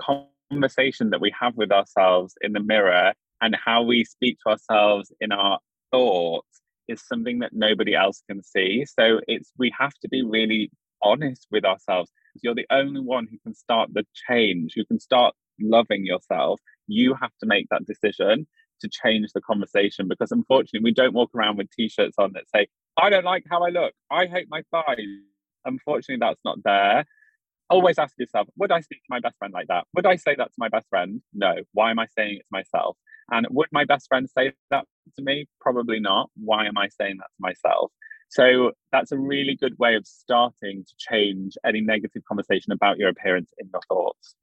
conversation 0.51 1.11
that 1.11 1.21
we 1.21 1.31
have 1.39 1.55
with 1.55 1.71
ourselves 1.71 2.33
in 2.41 2.53
the 2.53 2.59
mirror 2.59 3.13
and 3.41 3.55
how 3.55 3.83
we 3.83 4.03
speak 4.03 4.37
to 4.43 4.49
ourselves 4.49 5.11
in 5.21 5.31
our 5.31 5.59
thoughts 5.91 6.61
is 6.89 7.01
something 7.05 7.39
that 7.39 7.53
nobody 7.53 7.95
else 7.95 8.21
can 8.29 8.43
see. 8.43 8.85
So 8.85 9.21
it's 9.27 9.51
we 9.57 9.73
have 9.79 9.93
to 10.01 10.09
be 10.09 10.23
really 10.23 10.71
honest 11.01 11.47
with 11.51 11.65
ourselves. 11.65 12.11
You're 12.41 12.55
the 12.55 12.67
only 12.69 13.01
one 13.01 13.27
who 13.29 13.37
can 13.39 13.53
start 13.53 13.89
the 13.93 14.05
change, 14.27 14.73
who 14.75 14.85
can 14.85 14.99
start 14.99 15.35
loving 15.59 16.05
yourself. 16.05 16.59
You 16.87 17.15
have 17.15 17.31
to 17.39 17.45
make 17.45 17.67
that 17.69 17.85
decision 17.85 18.47
to 18.81 18.89
change 18.89 19.29
the 19.33 19.41
conversation 19.41 20.07
because 20.07 20.31
unfortunately 20.31 20.83
we 20.83 20.93
don't 20.93 21.13
walk 21.13 21.31
around 21.35 21.57
with 21.57 21.69
t-shirts 21.71 22.15
on 22.17 22.33
that 22.33 22.45
say, 22.53 22.67
I 22.97 23.09
don't 23.09 23.25
like 23.25 23.43
how 23.49 23.63
I 23.63 23.69
look. 23.69 23.93
I 24.09 24.25
hate 24.25 24.47
my 24.49 24.63
thighs. 24.71 24.99
Unfortunately, 25.65 26.17
that's 26.19 26.39
not 26.45 26.63
there. 26.63 27.05
Always 27.69 27.99
ask 27.99 28.15
yourself, 28.17 28.47
would 28.57 28.71
I 28.71 28.81
speak 28.81 28.99
to 28.99 29.07
my 29.09 29.19
best 29.19 29.37
friend 29.37 29.53
like 29.53 29.67
that? 29.67 29.85
Would 29.93 30.05
I 30.05 30.15
say 30.15 30.35
that 30.35 30.47
to 30.47 30.55
my 30.57 30.69
best 30.69 30.87
friend? 30.89 31.21
No. 31.33 31.55
Why 31.73 31.91
am 31.91 31.99
I 31.99 32.07
saying 32.17 32.37
it 32.37 32.39
to 32.39 32.51
myself? 32.51 32.97
And 33.31 33.47
would 33.49 33.67
my 33.71 33.85
best 33.85 34.07
friend 34.07 34.27
say 34.29 34.53
that 34.71 34.85
to 35.17 35.23
me? 35.23 35.47
Probably 35.61 35.99
not. 35.99 36.29
Why 36.35 36.65
am 36.65 36.77
I 36.77 36.87
saying 36.89 37.17
that 37.17 37.27
to 37.27 37.39
myself? 37.39 37.91
So 38.29 38.71
that's 38.91 39.11
a 39.11 39.17
really 39.17 39.55
good 39.55 39.77
way 39.79 39.95
of 39.95 40.05
starting 40.05 40.85
to 40.85 40.93
change 40.97 41.57
any 41.65 41.81
negative 41.81 42.21
conversation 42.27 42.71
about 42.71 42.97
your 42.97 43.09
appearance 43.09 43.51
in 43.57 43.69
your 43.73 43.81
thoughts 43.89 44.35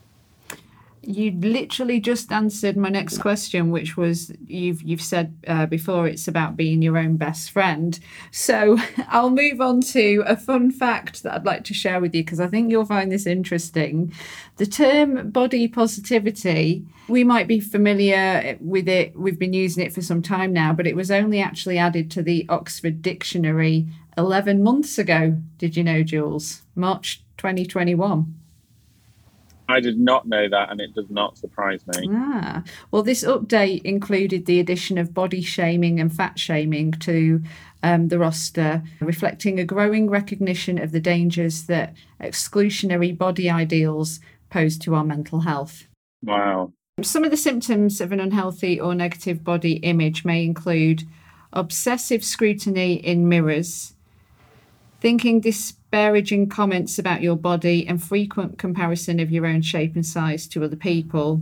you 1.02 1.30
literally 1.30 2.00
just 2.00 2.32
answered 2.32 2.76
my 2.76 2.88
next 2.88 3.18
question, 3.18 3.70
which 3.70 3.96
was 3.96 4.32
you've 4.46 4.82
you've 4.82 5.02
said 5.02 5.36
uh, 5.46 5.66
before 5.66 6.06
it's 6.06 6.26
about 6.26 6.56
being 6.56 6.82
your 6.82 6.98
own 6.98 7.16
best 7.16 7.50
friend. 7.50 7.98
So 8.30 8.78
I'll 9.08 9.30
move 9.30 9.60
on 9.60 9.80
to 9.82 10.24
a 10.26 10.36
fun 10.36 10.70
fact 10.70 11.22
that 11.22 11.34
I'd 11.34 11.46
like 11.46 11.64
to 11.64 11.74
share 11.74 12.00
with 12.00 12.14
you 12.14 12.24
because 12.24 12.40
I 12.40 12.48
think 12.48 12.70
you'll 12.70 12.84
find 12.84 13.10
this 13.10 13.26
interesting. 13.26 14.12
The 14.56 14.66
term 14.66 15.30
body 15.30 15.68
positivity, 15.68 16.84
we 17.08 17.24
might 17.24 17.46
be 17.46 17.60
familiar 17.60 18.56
with 18.60 18.88
it. 18.88 19.16
We've 19.16 19.38
been 19.38 19.52
using 19.52 19.84
it 19.84 19.92
for 19.92 20.02
some 20.02 20.22
time 20.22 20.52
now, 20.52 20.72
but 20.72 20.86
it 20.86 20.96
was 20.96 21.10
only 21.10 21.40
actually 21.40 21.78
added 21.78 22.10
to 22.12 22.22
the 22.22 22.46
Oxford 22.48 23.02
Dictionary 23.02 23.86
11 24.18 24.62
months 24.62 24.98
ago. 24.98 25.36
Did 25.58 25.76
you 25.76 25.84
know, 25.84 26.02
Jules? 26.02 26.62
March 26.74 27.22
2021. 27.36 28.34
I 29.68 29.80
did 29.80 29.98
not 29.98 30.26
know 30.26 30.48
that, 30.48 30.70
and 30.70 30.80
it 30.80 30.94
does 30.94 31.10
not 31.10 31.38
surprise 31.38 31.84
me. 31.86 32.08
Ah, 32.12 32.62
well, 32.90 33.02
this 33.02 33.24
update 33.24 33.82
included 33.82 34.46
the 34.46 34.60
addition 34.60 34.96
of 34.98 35.14
body 35.14 35.42
shaming 35.42 35.98
and 35.98 36.12
fat 36.12 36.38
shaming 36.38 36.92
to 36.92 37.42
um, 37.82 38.08
the 38.08 38.18
roster, 38.18 38.82
reflecting 39.00 39.58
a 39.58 39.64
growing 39.64 40.08
recognition 40.08 40.78
of 40.78 40.92
the 40.92 41.00
dangers 41.00 41.64
that 41.64 41.94
exclusionary 42.20 43.16
body 43.16 43.50
ideals 43.50 44.20
pose 44.50 44.78
to 44.78 44.94
our 44.94 45.04
mental 45.04 45.40
health. 45.40 45.86
Wow. 46.22 46.72
Some 47.02 47.24
of 47.24 47.30
the 47.30 47.36
symptoms 47.36 48.00
of 48.00 48.12
an 48.12 48.20
unhealthy 48.20 48.80
or 48.80 48.94
negative 48.94 49.44
body 49.44 49.74
image 49.78 50.24
may 50.24 50.44
include 50.44 51.04
obsessive 51.52 52.24
scrutiny 52.24 52.94
in 52.94 53.28
mirrors, 53.28 53.94
thinking 55.00 55.40
disparaging 55.96 56.46
comments 56.46 56.98
about 56.98 57.22
your 57.22 57.36
body 57.36 57.88
and 57.88 58.02
frequent 58.02 58.58
comparison 58.58 59.18
of 59.18 59.30
your 59.30 59.46
own 59.46 59.62
shape 59.62 59.94
and 59.94 60.04
size 60.04 60.46
to 60.46 60.62
other 60.62 60.76
people, 60.76 61.40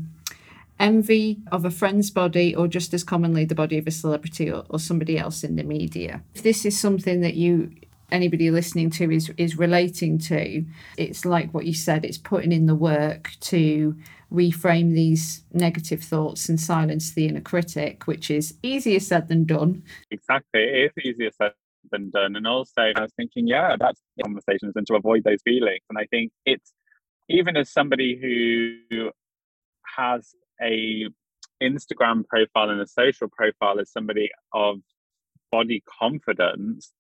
envy 0.79 1.39
of 1.51 1.65
a 1.65 1.71
friend's 1.73 2.09
body, 2.09 2.55
or 2.55 2.69
just 2.69 2.95
as 2.95 3.03
commonly 3.03 3.45
the 3.45 3.55
body 3.55 3.79
of 3.79 3.87
a 3.89 3.91
celebrity 3.91 4.49
or, 4.49 4.65
or 4.71 4.79
somebody 4.79 5.19
else 5.19 5.43
in 5.43 5.57
the 5.57 5.65
media. 5.65 6.23
If 6.37 6.45
this 6.45 6.65
is 6.65 6.81
something 6.81 7.21
that 7.23 7.35
you 7.35 7.73
anybody 8.13 8.49
listening 8.53 8.91
to 8.91 9.11
is 9.11 9.33
is 9.39 9.59
relating 9.59 10.19
to 10.19 10.65
it's 10.99 11.25
like 11.25 11.53
what 11.53 11.65
you 11.65 11.73
said 11.73 12.05
it's 12.05 12.19
putting 12.19 12.53
in 12.53 12.67
the 12.67 12.75
work 12.75 13.33
to 13.41 13.97
reframe 14.31 14.93
these 14.95 15.43
negative 15.55 16.03
thoughts 16.03 16.49
and 16.49 16.61
silence 16.61 17.13
the 17.13 17.27
inner 17.27 17.41
critic 17.41 18.07
which 18.07 18.31
is 18.31 18.55
easier 18.63 19.01
said 19.01 19.27
than 19.29 19.45
done 19.45 19.83
exactly 20.11 20.61
it 20.61 20.93
is 20.95 21.05
easier 21.05 21.31
said 21.37 21.53
been 21.91 22.11
done. 22.11 22.37
And 22.37 22.47
also, 22.47 22.83
I 22.97 23.01
was 23.01 23.13
thinking, 23.17 23.47
yeah, 23.47 23.77
that's 23.79 24.01
conversations 24.23 24.73
and 24.77 24.87
to 24.87 24.95
avoid 24.95 25.25
those 25.25 25.43
feelings. 25.45 25.83
And 25.89 25.99
I 25.99 26.07
think 26.07 26.33
it's 26.47 26.73
even 27.29 27.57
as 27.57 27.71
somebody 27.71 28.19
who 28.21 29.11
has 29.97 30.35
a 30.63 31.07
Instagram 31.63 32.27
profile 32.27 32.71
and 32.71 32.81
a 32.81 32.87
social 32.87 33.29
profile 33.29 33.81
as 33.81 33.91
somebody 33.91 34.31
of 34.53 34.79
body 35.51 35.83
confidence, 36.01 36.93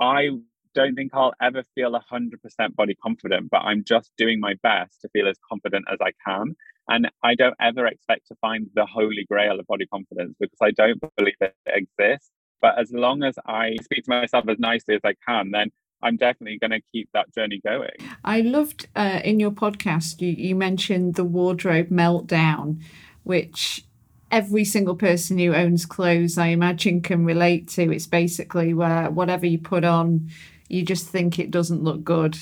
I 0.00 0.30
don't 0.74 0.94
think 0.94 1.10
I'll 1.12 1.34
ever 1.42 1.64
feel 1.74 1.92
100% 1.92 2.76
body 2.76 2.94
confident, 2.94 3.50
but 3.50 3.58
I'm 3.58 3.84
just 3.84 4.12
doing 4.16 4.40
my 4.40 4.54
best 4.62 5.00
to 5.02 5.08
feel 5.08 5.28
as 5.28 5.36
confident 5.48 5.86
as 5.92 5.98
I 6.00 6.12
can. 6.26 6.54
And 6.88 7.10
I 7.22 7.34
don't 7.34 7.56
ever 7.60 7.86
expect 7.86 8.28
to 8.28 8.36
find 8.40 8.68
the 8.74 8.86
holy 8.86 9.24
grail 9.28 9.58
of 9.58 9.66
body 9.66 9.86
confidence 9.86 10.36
because 10.38 10.58
I 10.62 10.70
don't 10.70 11.00
believe 11.16 11.34
it 11.40 11.54
exists. 11.66 12.30
But 12.60 12.78
as 12.78 12.92
long 12.92 13.22
as 13.22 13.36
I 13.46 13.76
speak 13.82 14.04
to 14.04 14.10
myself 14.10 14.48
as 14.48 14.58
nicely 14.58 14.94
as 14.94 15.00
I 15.04 15.14
can, 15.26 15.50
then 15.50 15.70
I'm 16.02 16.16
definitely 16.16 16.58
going 16.58 16.70
to 16.70 16.80
keep 16.92 17.08
that 17.12 17.32
journey 17.34 17.60
going. 17.64 17.90
I 18.24 18.40
loved 18.40 18.88
uh, 18.96 19.20
in 19.24 19.40
your 19.40 19.50
podcast, 19.50 20.20
you, 20.20 20.28
you 20.28 20.54
mentioned 20.54 21.14
the 21.14 21.24
wardrobe 21.24 21.88
meltdown, 21.88 22.82
which 23.22 23.84
every 24.30 24.64
single 24.64 24.94
person 24.94 25.38
who 25.38 25.54
owns 25.54 25.84
clothes, 25.86 26.38
I 26.38 26.48
imagine, 26.48 27.02
can 27.02 27.24
relate 27.24 27.68
to. 27.70 27.92
It's 27.92 28.06
basically 28.06 28.72
where 28.74 29.10
whatever 29.10 29.46
you 29.46 29.58
put 29.58 29.84
on, 29.84 30.30
you 30.68 30.84
just 30.84 31.08
think 31.08 31.38
it 31.38 31.50
doesn't 31.50 31.82
look 31.82 32.04
good. 32.04 32.38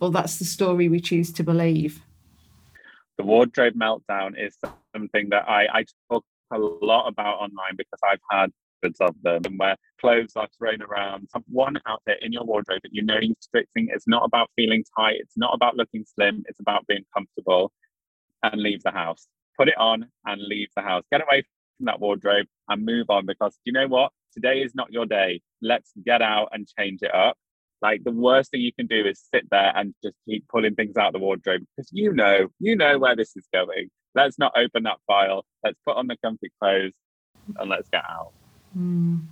Or 0.00 0.10
that's 0.10 0.38
the 0.38 0.44
story 0.44 0.88
we 0.88 1.00
choose 1.00 1.32
to 1.32 1.42
believe. 1.42 2.02
The 3.16 3.24
wardrobe 3.24 3.74
meltdown 3.74 4.34
is 4.36 4.56
something 4.94 5.30
that 5.30 5.48
I, 5.48 5.66
I 5.72 5.84
talk 6.10 6.24
a 6.50 6.58
lot 6.58 7.08
about 7.08 7.38
online 7.38 7.76
because 7.76 8.00
I've 8.04 8.20
had 8.30 8.50
of 9.00 9.14
them 9.22 9.42
and 9.44 9.58
where 9.58 9.76
clothes 10.00 10.32
are 10.36 10.48
thrown 10.58 10.82
around. 10.82 11.28
Have 11.34 11.44
one 11.48 11.78
outfit 11.86 12.18
in 12.22 12.32
your 12.32 12.44
wardrobe 12.44 12.80
that 12.82 12.92
you 12.92 13.02
know 13.02 13.18
you're 13.20 13.34
fixing. 13.52 13.88
It's 13.90 14.08
not 14.08 14.24
about 14.24 14.50
feeling 14.56 14.84
tight. 14.96 15.16
It's 15.18 15.36
not 15.36 15.54
about 15.54 15.76
looking 15.76 16.04
slim. 16.04 16.44
It's 16.48 16.60
about 16.60 16.86
being 16.86 17.04
comfortable 17.14 17.72
and 18.42 18.60
leave 18.60 18.82
the 18.82 18.90
house. 18.90 19.26
Put 19.58 19.68
it 19.68 19.78
on 19.78 20.06
and 20.26 20.42
leave 20.42 20.68
the 20.76 20.82
house. 20.82 21.04
Get 21.10 21.22
away 21.22 21.44
from 21.76 21.86
that 21.86 22.00
wardrobe 22.00 22.46
and 22.68 22.84
move 22.84 23.06
on 23.08 23.26
because 23.26 23.58
you 23.64 23.72
know 23.72 23.88
what? 23.88 24.12
Today 24.32 24.62
is 24.62 24.74
not 24.74 24.92
your 24.92 25.06
day. 25.06 25.40
Let's 25.62 25.92
get 26.04 26.22
out 26.22 26.48
and 26.52 26.68
change 26.78 27.00
it 27.02 27.14
up. 27.14 27.36
Like 27.82 28.02
the 28.04 28.12
worst 28.12 28.50
thing 28.50 28.62
you 28.62 28.72
can 28.72 28.86
do 28.86 29.04
is 29.06 29.22
sit 29.32 29.44
there 29.50 29.72
and 29.76 29.94
just 30.02 30.16
keep 30.26 30.46
pulling 30.48 30.74
things 30.74 30.96
out 30.96 31.08
of 31.08 31.12
the 31.12 31.18
wardrobe 31.18 31.62
because 31.76 31.90
you 31.92 32.12
know, 32.12 32.48
you 32.58 32.76
know 32.76 32.98
where 32.98 33.14
this 33.14 33.36
is 33.36 33.46
going. 33.52 33.90
Let's 34.14 34.38
not 34.38 34.52
open 34.56 34.84
that 34.84 34.98
file. 35.06 35.44
Let's 35.62 35.78
put 35.86 35.96
on 35.96 36.06
the 36.06 36.16
comfy 36.24 36.50
clothes 36.60 36.92
and 37.58 37.68
let's 37.68 37.88
get 37.90 38.04
out. 38.08 38.32
Mm. 38.76 39.26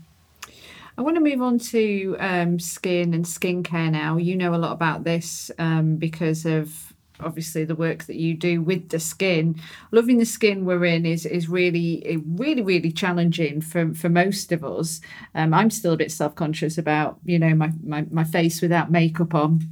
I 0.96 1.02
want 1.02 1.16
to 1.16 1.22
move 1.22 1.40
on 1.40 1.58
to 1.58 2.16
um, 2.18 2.58
skin 2.58 3.14
and 3.14 3.24
skincare 3.24 3.90
now. 3.90 4.18
You 4.18 4.36
know 4.36 4.54
a 4.54 4.56
lot 4.56 4.72
about 4.72 5.04
this 5.04 5.50
um, 5.58 5.96
because 5.96 6.44
of 6.44 6.92
obviously 7.20 7.64
the 7.64 7.74
work 7.74 8.04
that 8.04 8.16
you 8.16 8.34
do 8.34 8.60
with 8.60 8.90
the 8.90 9.00
skin. 9.00 9.60
Loving 9.90 10.18
the 10.18 10.26
skin 10.26 10.64
we're 10.64 10.84
in 10.84 11.06
is 11.06 11.24
is 11.24 11.48
really 11.48 12.20
really 12.26 12.62
really 12.62 12.92
challenging 12.92 13.60
for 13.60 13.94
for 13.94 14.08
most 14.08 14.52
of 14.52 14.64
us. 14.64 15.00
Um, 15.34 15.54
I'm 15.54 15.70
still 15.70 15.94
a 15.94 15.96
bit 15.96 16.12
self 16.12 16.34
conscious 16.34 16.76
about 16.76 17.18
you 17.24 17.38
know 17.38 17.54
my, 17.54 17.72
my 17.82 18.06
my 18.10 18.24
face 18.24 18.60
without 18.60 18.90
makeup 18.90 19.34
on. 19.34 19.62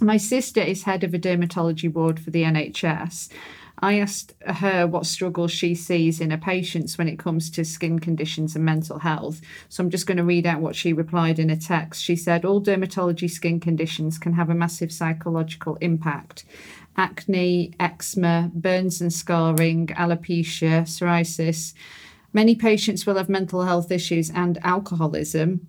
My 0.00 0.16
sister 0.16 0.60
is 0.60 0.82
head 0.82 1.04
of 1.04 1.14
a 1.14 1.18
dermatology 1.18 1.92
ward 1.92 2.18
for 2.18 2.30
the 2.30 2.42
NHS 2.42 3.28
I 3.78 3.98
asked 3.98 4.34
her 4.46 4.86
what 4.86 5.04
struggles 5.04 5.50
she 5.50 5.74
sees 5.74 6.20
in 6.20 6.30
her 6.30 6.38
patients 6.38 6.96
when 6.96 7.08
it 7.08 7.18
comes 7.18 7.50
to 7.50 7.64
skin 7.64 7.98
conditions 7.98 8.54
and 8.54 8.64
mental 8.64 9.00
health. 9.00 9.40
So 9.68 9.82
I'm 9.82 9.90
just 9.90 10.06
going 10.06 10.18
to 10.18 10.24
read 10.24 10.46
out 10.46 10.60
what 10.60 10.76
she 10.76 10.92
replied 10.92 11.38
in 11.38 11.50
a 11.50 11.56
text. 11.56 12.02
She 12.02 12.16
said, 12.16 12.44
All 12.44 12.62
dermatology 12.62 13.28
skin 13.28 13.58
conditions 13.60 14.16
can 14.18 14.34
have 14.34 14.48
a 14.48 14.54
massive 14.54 14.92
psychological 14.92 15.76
impact. 15.76 16.44
acne, 16.96 17.72
eczema, 17.80 18.50
burns 18.54 19.00
and 19.00 19.12
scarring, 19.12 19.88
alopecia, 19.88 20.82
psoriasis. 20.82 21.74
Many 22.32 22.54
patients 22.54 23.04
will 23.04 23.16
have 23.16 23.28
mental 23.28 23.62
health 23.62 23.90
issues 23.90 24.30
and 24.30 24.58
alcoholism, 24.64 25.66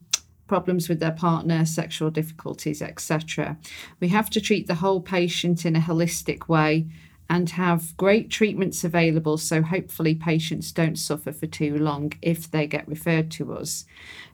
problems 0.48 0.88
with 0.88 1.00
their 1.00 1.12
partner, 1.12 1.66
sexual 1.66 2.12
difficulties, 2.12 2.82
etc. 2.82 3.58
We 4.00 4.10
have 4.10 4.30
to 4.30 4.42
treat 4.42 4.68
the 4.68 4.76
whole 4.76 5.02
patient 5.02 5.66
in 5.66 5.76
a 5.76 5.80
holistic 5.80 6.48
way 6.48 6.88
and 7.30 7.50
have 7.52 7.96
great 7.98 8.30
treatments 8.30 8.84
available 8.84 9.38
so 9.38 9.62
hopefully 9.62 10.14
patients 10.16 10.72
don't 10.72 10.98
suffer 10.98 11.32
for 11.32 11.48
too 11.48 11.78
long 11.78 12.14
if 12.22 12.50
they 12.50 12.68
get 12.68 12.88
referred 12.88 13.32
to 13.32 13.54
us. 13.54 13.86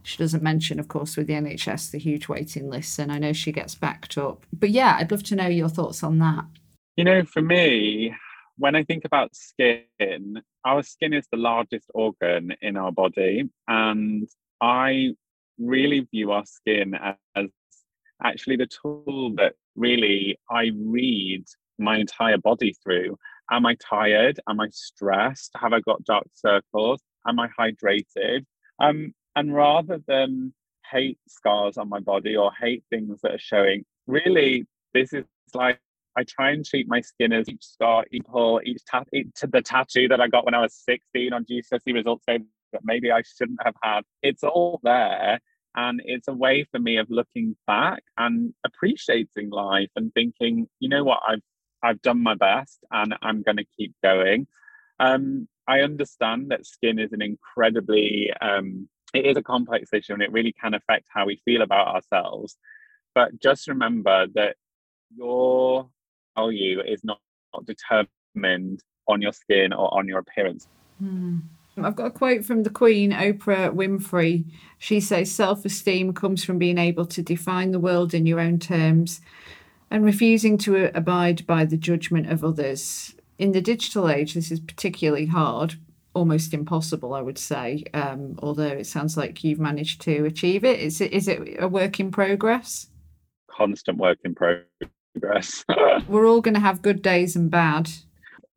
She 0.04 0.18
doesn't 0.18 0.44
mention, 0.44 0.80
of 0.80 0.88
course, 0.88 1.16
with 1.16 1.28
the 1.28 1.34
NHS, 1.34 1.92
the 1.92 2.00
huge 2.00 2.28
waiting 2.28 2.70
lists, 2.70 3.00
and 3.00 3.12
I 3.12 3.20
know 3.20 3.34
she 3.34 3.52
gets 3.52 3.76
backed 3.76 4.18
up. 4.18 4.46
But 4.52 4.72
yeah, 4.72 4.98
I'd 5.00 5.12
love 5.12 5.24
to 5.24 5.36
know 5.36 5.48
your 5.48 5.70
thoughts 5.70 6.04
on 6.04 6.20
that. 6.20 6.46
You 6.98 7.04
know, 7.04 7.24
for 7.24 7.42
me, 7.42 8.14
when 8.58 8.76
I 8.76 8.84
think 8.84 9.06
about 9.06 9.36
skin, 9.36 10.42
our 10.66 10.84
skin 10.84 11.14
is 11.14 11.28
the 11.32 11.38
largest 11.38 11.90
organ 11.94 12.54
in 12.62 12.78
our 12.78 12.92
body, 12.92 13.50
and 13.68 14.28
I 14.62 15.16
really 15.60 16.08
view 16.12 16.32
our 16.32 16.46
skin 16.46 16.96
as 17.36 17.48
actually 18.24 18.58
the 18.58 18.68
tool 18.68 19.34
that 19.38 19.54
really 19.76 20.40
I 20.50 20.72
read 20.76 21.46
my 21.82 21.98
entire 21.98 22.38
body 22.38 22.74
through. 22.84 23.18
Am 23.52 23.66
I 23.66 23.76
tired? 23.76 24.40
Am 24.48 24.60
I 24.60 24.70
stressed? 24.72 25.52
Have 25.60 25.74
I 25.74 25.82
got 25.82 26.04
dark 26.04 26.28
circles? 26.34 27.02
Am 27.28 27.40
I 27.40 27.50
hydrated? 27.60 28.46
Um, 28.80 29.14
and 29.36 29.54
rather 29.54 30.00
than 30.08 30.54
hate 30.90 31.20
scars 31.28 31.78
on 31.78 31.90
my 31.90 32.00
body 32.00 32.36
or 32.36 32.52
hate 32.60 32.84
things 32.90 33.20
that 33.22 33.34
are 33.34 33.40
showing, 33.40 33.84
really, 34.08 34.66
this 34.94 35.14
is 35.14 35.26
like 35.54 35.80
I 36.18 36.24
try 36.24 36.52
and 36.52 36.66
treat 36.66 36.88
my 36.88 37.02
skin 37.02 37.32
as 37.32 37.48
each 37.48 37.64
scar, 37.64 38.06
each 38.12 38.26
hole, 38.28 38.62
each, 38.64 38.82
ta- 38.90 39.06
each 39.14 39.28
the 39.42 39.62
tattoo 39.62 40.08
that 40.10 40.20
I 40.20 40.28
got 40.28 40.46
when 40.46 40.54
I 40.54 40.62
was 40.62 40.76
16 40.76 41.34
on 41.34 41.46
GCSE 41.46 41.94
results 41.94 42.26
day 42.28 42.40
that 42.74 42.82
maybe 42.84 43.12
I 43.12 43.22
shouldn't 43.22 43.60
have 43.64 43.76
had. 43.82 44.02
It's 44.22 44.44
all 44.44 44.80
there. 44.84 45.40
And 45.76 46.02
it's 46.04 46.28
a 46.28 46.34
way 46.34 46.66
for 46.70 46.80
me 46.80 46.98
of 46.98 47.08
looking 47.10 47.56
back 47.66 48.04
and 48.18 48.54
appreciating 48.66 49.52
life 49.52 49.90
and 49.96 50.14
thinking, 50.14 50.68
you 50.80 50.90
know 50.90 51.06
what, 51.06 51.22
I've 51.26 51.42
I've 51.84 52.02
done 52.02 52.22
my 52.22 52.36
best 52.36 52.80
and 52.92 53.16
I'm 53.22 53.42
going 53.42 53.58
to 53.58 53.66
keep 53.78 53.94
going. 54.04 54.48
Um, 55.00 55.48
I 55.68 55.82
understand 55.82 56.52
that 56.52 56.66
skin 56.66 57.00
is 57.00 57.14
an 57.14 57.22
incredibly 57.22 58.32
um, 58.42 58.88
it 59.14 59.26
is 59.26 59.38
a 59.38 59.44
complex 59.44 59.92
issue 59.94 60.14
and 60.14 60.22
it 60.22 60.32
really 60.32 60.54
can 60.54 60.74
affect 60.74 61.08
how 61.14 61.26
we 61.26 61.42
feel 61.44 61.62
about 61.62 61.88
ourselves. 61.88 62.58
But 63.14 63.40
just 63.42 63.68
remember 63.68 64.28
that 64.36 64.56
your 65.16 65.90
value 66.36 66.82
is 66.82 67.04
not, 67.04 67.20
not 67.54 67.66
determined 67.66 68.82
on 69.08 69.22
your 69.22 69.34
skin 69.34 69.74
or 69.74 69.94
on 69.94 70.08
your 70.08 70.20
appearance. 70.20 70.68
Mm. 71.04 71.42
I've 71.82 71.96
got 71.96 72.08
a 72.08 72.12
quote 72.12 72.46
from 72.46 72.64
the 72.64 72.70
Queen, 72.70 73.12
Oprah 73.12 73.74
Winfrey. 73.74 74.46
She 74.78 75.00
says, 75.00 75.32
Self 75.32 75.66
esteem 75.66 76.14
comes 76.14 76.44
from 76.44 76.58
being 76.58 76.78
able 76.78 77.06
to 77.08 77.22
define 77.22 77.72
the 77.72 77.80
world 77.80 78.14
in 78.14 78.26
your 78.26 78.40
own 78.40 78.60
terms 78.60 79.22
and 79.92 80.06
refusing 80.06 80.58
to 80.60 80.96
abide 80.98 81.46
by 81.46 81.66
the 81.66 81.78
judgment 81.78 82.32
of 82.32 82.44
others. 82.44 83.14
In 83.38 83.52
the 83.52 83.62
digital 83.62 84.10
age, 84.10 84.34
this 84.34 84.52
is 84.52 84.60
particularly 84.60 85.28
hard, 85.28 85.76
almost 86.14 86.54
impossible, 86.54 87.14
I 87.14 87.22
would 87.22 87.38
say, 87.38 87.84
um, 87.94 88.40
although 88.42 88.64
it 88.64 88.88
sounds 88.88 89.18
like 89.18 89.44
you've 89.44 89.60
managed 89.60 90.02
to 90.02 90.26
achieve 90.26 90.64
it. 90.64 90.80
Is 90.80 91.02
it, 91.02 91.12
is 91.12 91.28
it 91.28 91.58
a 91.60 91.68
work 91.68 92.00
in 92.00 92.10
progress? 92.10 92.88
Constant 93.52 93.98
work 93.98 94.18
in 94.24 94.34
progress. 94.34 95.66
We're 96.08 96.28
all 96.28 96.42
going 96.42 96.56
to 96.56 96.60
have 96.60 96.82
good 96.82 97.02
days 97.02 97.36
and 97.36 97.52
bad. 97.52 97.90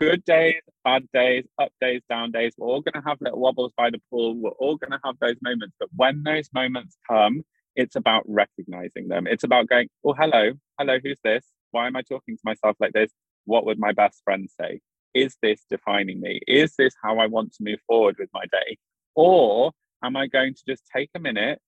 Good 0.01 0.25
days 0.25 0.55
bad 0.85 1.09
days, 1.13 1.45
up 1.59 1.73
days, 1.81 2.03
down 2.09 2.31
days. 2.31 2.53
We're 2.57 2.69
all 2.69 2.83
going 2.83 3.03
to 3.03 3.09
have 3.09 3.19
little 3.21 3.41
wobbles 3.41 3.73
by 3.77 3.91
the 3.91 4.01
pool. 4.11 4.37
We're 4.37 4.51
all 4.51 4.77
going 4.77 4.93
to 4.93 5.01
have 5.05 5.17
those 5.21 5.37
moments. 5.43 5.75
But 5.81 5.89
when 5.97 6.23
those 6.23 6.49
moments 6.53 6.97
come, 7.09 7.43
it's 7.75 7.97
about 7.97 8.23
recognizing 8.29 9.09
them. 9.09 9.27
It's 9.27 9.45
about 9.45 9.67
going, 9.69 9.89
oh, 10.05 10.13
hello, 10.13 10.53
hello, 10.79 10.99
who's 11.03 11.21
this? 11.23 11.45
Why 11.71 11.87
am 11.87 11.97
I 11.97 12.03
talking 12.03 12.37
to 12.37 12.43
myself 12.45 12.77
like 12.81 12.93
this? 12.93 13.13
What 13.45 13.65
would 13.67 13.79
my 13.79 13.93
best 13.93 14.23
friend 14.25 14.49
say? 14.61 14.81
Is 15.15 15.37
this 15.43 15.65
defining 15.71 16.21
me? 16.21 16.41
Is 16.49 16.75
this 16.77 16.95
how 17.03 17.19
I 17.19 17.27
want 17.27 17.53
to 17.55 17.63
move 17.63 17.79
forward 17.87 18.17
with 18.19 18.29
my 18.35 18.45
day? 18.51 18.77
Or 19.15 19.71
am 20.03 20.17
I 20.17 20.27
going 20.27 20.55
to 20.55 20.63
just 20.67 20.83
take 20.95 21.11
a 21.15 21.21
minute, 21.21 21.61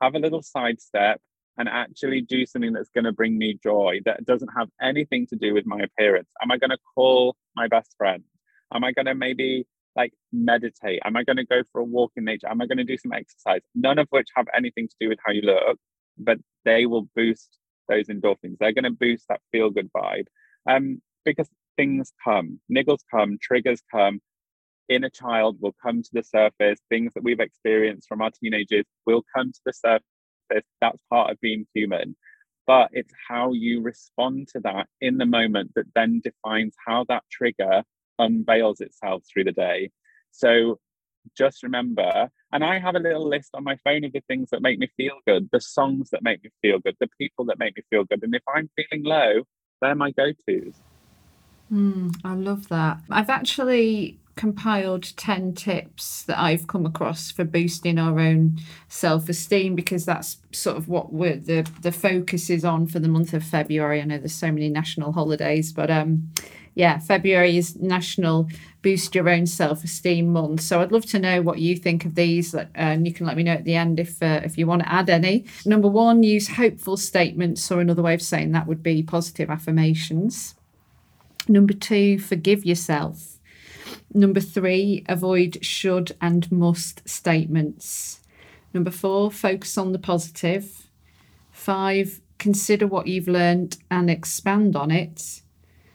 have 0.00 0.14
a 0.14 0.18
little 0.18 0.42
sidestep, 0.42 1.20
and 1.58 1.68
actually 1.68 2.22
do 2.22 2.46
something 2.46 2.72
that's 2.72 2.90
going 2.94 3.04
to 3.04 3.12
bring 3.12 3.36
me 3.36 3.58
joy 3.62 4.00
that 4.06 4.24
doesn't 4.24 4.50
have 4.56 4.68
anything 4.80 5.26
to 5.28 5.36
do 5.36 5.52
with 5.52 5.66
my 5.66 5.80
appearance? 5.80 6.28
Am 6.42 6.50
I 6.50 6.56
going 6.56 6.70
to 6.70 6.78
call 6.94 7.36
my 7.54 7.68
best 7.68 7.94
friend? 7.98 8.24
Am 8.72 8.82
I 8.82 8.92
going 8.92 9.06
to 9.06 9.14
maybe 9.14 9.66
like 9.94 10.12
meditate? 10.32 11.00
Am 11.04 11.16
I 11.16 11.22
going 11.22 11.36
to 11.36 11.44
go 11.44 11.62
for 11.70 11.82
a 11.82 11.84
walk 11.84 12.12
in 12.16 12.24
nature? 12.24 12.48
Am 12.48 12.62
I 12.62 12.66
going 12.66 12.78
to 12.78 12.84
do 12.84 12.96
some 12.96 13.12
exercise? 13.12 13.60
None 13.74 13.98
of 13.98 14.08
which 14.10 14.28
have 14.34 14.46
anything 14.56 14.88
to 14.88 14.96
do 15.00 15.08
with 15.10 15.18
how 15.24 15.32
you 15.32 15.42
look, 15.42 15.78
but 16.18 16.38
they 16.64 16.86
will 16.86 17.06
boost 17.14 17.58
those 17.88 18.08
endorphins. 18.08 18.56
They're 18.58 18.72
going 18.72 18.84
to 18.84 18.90
boost 18.90 19.26
that 19.28 19.40
feel 19.52 19.70
good 19.70 19.90
vibe. 19.92 20.26
Um, 20.68 21.00
because 21.24 21.48
things 21.76 22.12
come, 22.22 22.60
niggles 22.70 23.00
come, 23.10 23.38
triggers 23.40 23.82
come. 23.90 24.20
Inner 24.88 25.10
child 25.10 25.56
will 25.60 25.74
come 25.82 26.02
to 26.02 26.10
the 26.12 26.22
surface. 26.22 26.78
Things 26.90 27.12
that 27.14 27.24
we've 27.24 27.40
experienced 27.40 28.08
from 28.08 28.20
our 28.20 28.30
teenagers 28.30 28.84
will 29.06 29.22
come 29.34 29.52
to 29.52 29.60
the 29.64 29.72
surface. 29.72 30.66
That's 30.80 30.98
part 31.10 31.30
of 31.30 31.40
being 31.40 31.66
human. 31.74 32.16
But 32.66 32.90
it's 32.92 33.12
how 33.28 33.52
you 33.52 33.82
respond 33.82 34.48
to 34.48 34.60
that 34.60 34.86
in 35.00 35.18
the 35.18 35.26
moment 35.26 35.72
that 35.76 35.86
then 35.94 36.20
defines 36.22 36.74
how 36.86 37.04
that 37.08 37.24
trigger 37.30 37.82
unveils 38.18 38.80
itself 38.80 39.22
through 39.30 39.44
the 39.44 39.52
day. 39.52 39.90
So 40.30 40.78
just 41.36 41.62
remember, 41.62 42.28
and 42.52 42.64
I 42.64 42.78
have 42.78 42.94
a 42.94 43.00
little 43.00 43.28
list 43.28 43.50
on 43.54 43.64
my 43.64 43.76
phone 43.84 44.04
of 44.04 44.12
the 44.12 44.22
things 44.28 44.50
that 44.50 44.62
make 44.62 44.78
me 44.78 44.88
feel 44.96 45.18
good, 45.26 45.48
the 45.52 45.60
songs 45.60 46.10
that 46.10 46.22
make 46.22 46.42
me 46.44 46.50
feel 46.62 46.78
good, 46.78 46.96
the 47.00 47.08
people 47.18 47.44
that 47.46 47.58
make 47.58 47.76
me 47.76 47.82
feel 47.90 48.04
good. 48.04 48.22
And 48.22 48.34
if 48.34 48.42
I'm 48.54 48.70
feeling 48.76 49.04
low, 49.04 49.42
they're 49.80 49.94
my 49.94 50.10
go 50.12 50.32
tos. 50.48 50.74
Mm, 51.72 52.14
I 52.24 52.34
love 52.34 52.68
that. 52.68 52.98
I've 53.10 53.30
actually 53.30 54.18
compiled 54.36 55.16
10 55.16 55.54
tips 55.54 56.24
that 56.24 56.38
I've 56.38 56.66
come 56.66 56.86
across 56.86 57.30
for 57.30 57.44
boosting 57.44 57.98
our 57.98 58.18
own 58.18 58.58
self-esteem 58.88 59.74
because 59.76 60.04
that's 60.04 60.38
sort 60.50 60.76
of 60.76 60.88
what 60.88 61.12
we're 61.12 61.36
the 61.36 61.68
the 61.82 61.92
focus 61.92 62.50
is 62.50 62.64
on 62.64 62.86
for 62.88 62.98
the 62.98 63.08
month 63.08 63.32
of 63.32 63.44
February. 63.44 64.00
I 64.00 64.04
know 64.04 64.18
there's 64.18 64.34
so 64.34 64.50
many 64.50 64.68
national 64.68 65.12
holidays, 65.12 65.72
but 65.72 65.90
um 65.90 66.32
yeah, 66.74 66.98
February 66.98 67.56
is 67.56 67.76
National 67.76 68.48
Boost 68.82 69.14
Your 69.14 69.28
Own 69.28 69.46
Self 69.46 69.84
Esteem 69.84 70.32
Month. 70.32 70.60
So 70.62 70.80
I'd 70.80 70.92
love 70.92 71.06
to 71.06 71.18
know 71.18 71.40
what 71.40 71.60
you 71.60 71.76
think 71.76 72.04
of 72.04 72.16
these, 72.16 72.54
and 72.74 73.06
you 73.06 73.14
can 73.14 73.26
let 73.26 73.36
me 73.36 73.44
know 73.44 73.52
at 73.52 73.64
the 73.64 73.76
end 73.76 74.00
if 74.00 74.22
uh, 74.22 74.40
if 74.44 74.58
you 74.58 74.66
want 74.66 74.82
to 74.82 74.92
add 74.92 75.08
any. 75.08 75.44
Number 75.64 75.88
one, 75.88 76.22
use 76.22 76.48
hopeful 76.48 76.96
statements, 76.96 77.70
or 77.70 77.80
another 77.80 78.02
way 78.02 78.14
of 78.14 78.22
saying 78.22 78.52
that 78.52 78.66
would 78.66 78.82
be 78.82 79.02
positive 79.02 79.50
affirmations. 79.50 80.56
Number 81.46 81.74
two, 81.74 82.18
forgive 82.18 82.64
yourself. 82.64 83.38
Number 84.12 84.40
three, 84.40 85.04
avoid 85.08 85.64
should 85.64 86.16
and 86.20 86.50
must 86.50 87.08
statements. 87.08 88.20
Number 88.72 88.90
four, 88.90 89.30
focus 89.30 89.78
on 89.78 89.92
the 89.92 89.98
positive. 89.98 90.88
Five, 91.52 92.20
consider 92.38 92.86
what 92.86 93.06
you've 93.06 93.28
learned 93.28 93.76
and 93.90 94.10
expand 94.10 94.74
on 94.74 94.90
it. 94.90 95.42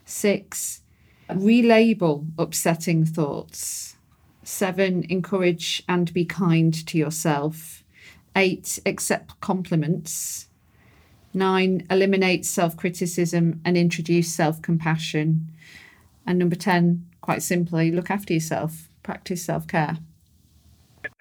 Six, 0.09 0.81
relabel 1.29 2.31
upsetting 2.39 3.05
thoughts. 3.05 3.95
Seven, 4.41 5.05
encourage 5.07 5.83
and 5.87 6.11
be 6.11 6.25
kind 6.25 6.73
to 6.87 6.97
yourself. 6.97 7.83
Eight, 8.35 8.79
accept 8.87 9.39
compliments. 9.39 10.47
Nine, 11.31 11.85
eliminate 11.91 12.43
self 12.43 12.75
criticism 12.75 13.61
and 13.63 13.77
introduce 13.77 14.33
self 14.33 14.63
compassion. 14.63 15.47
And 16.25 16.39
number 16.39 16.55
10, 16.55 17.05
quite 17.21 17.43
simply, 17.43 17.91
look 17.91 18.09
after 18.09 18.33
yourself, 18.33 18.89
practice 19.03 19.45
self 19.45 19.67
care. 19.67 19.99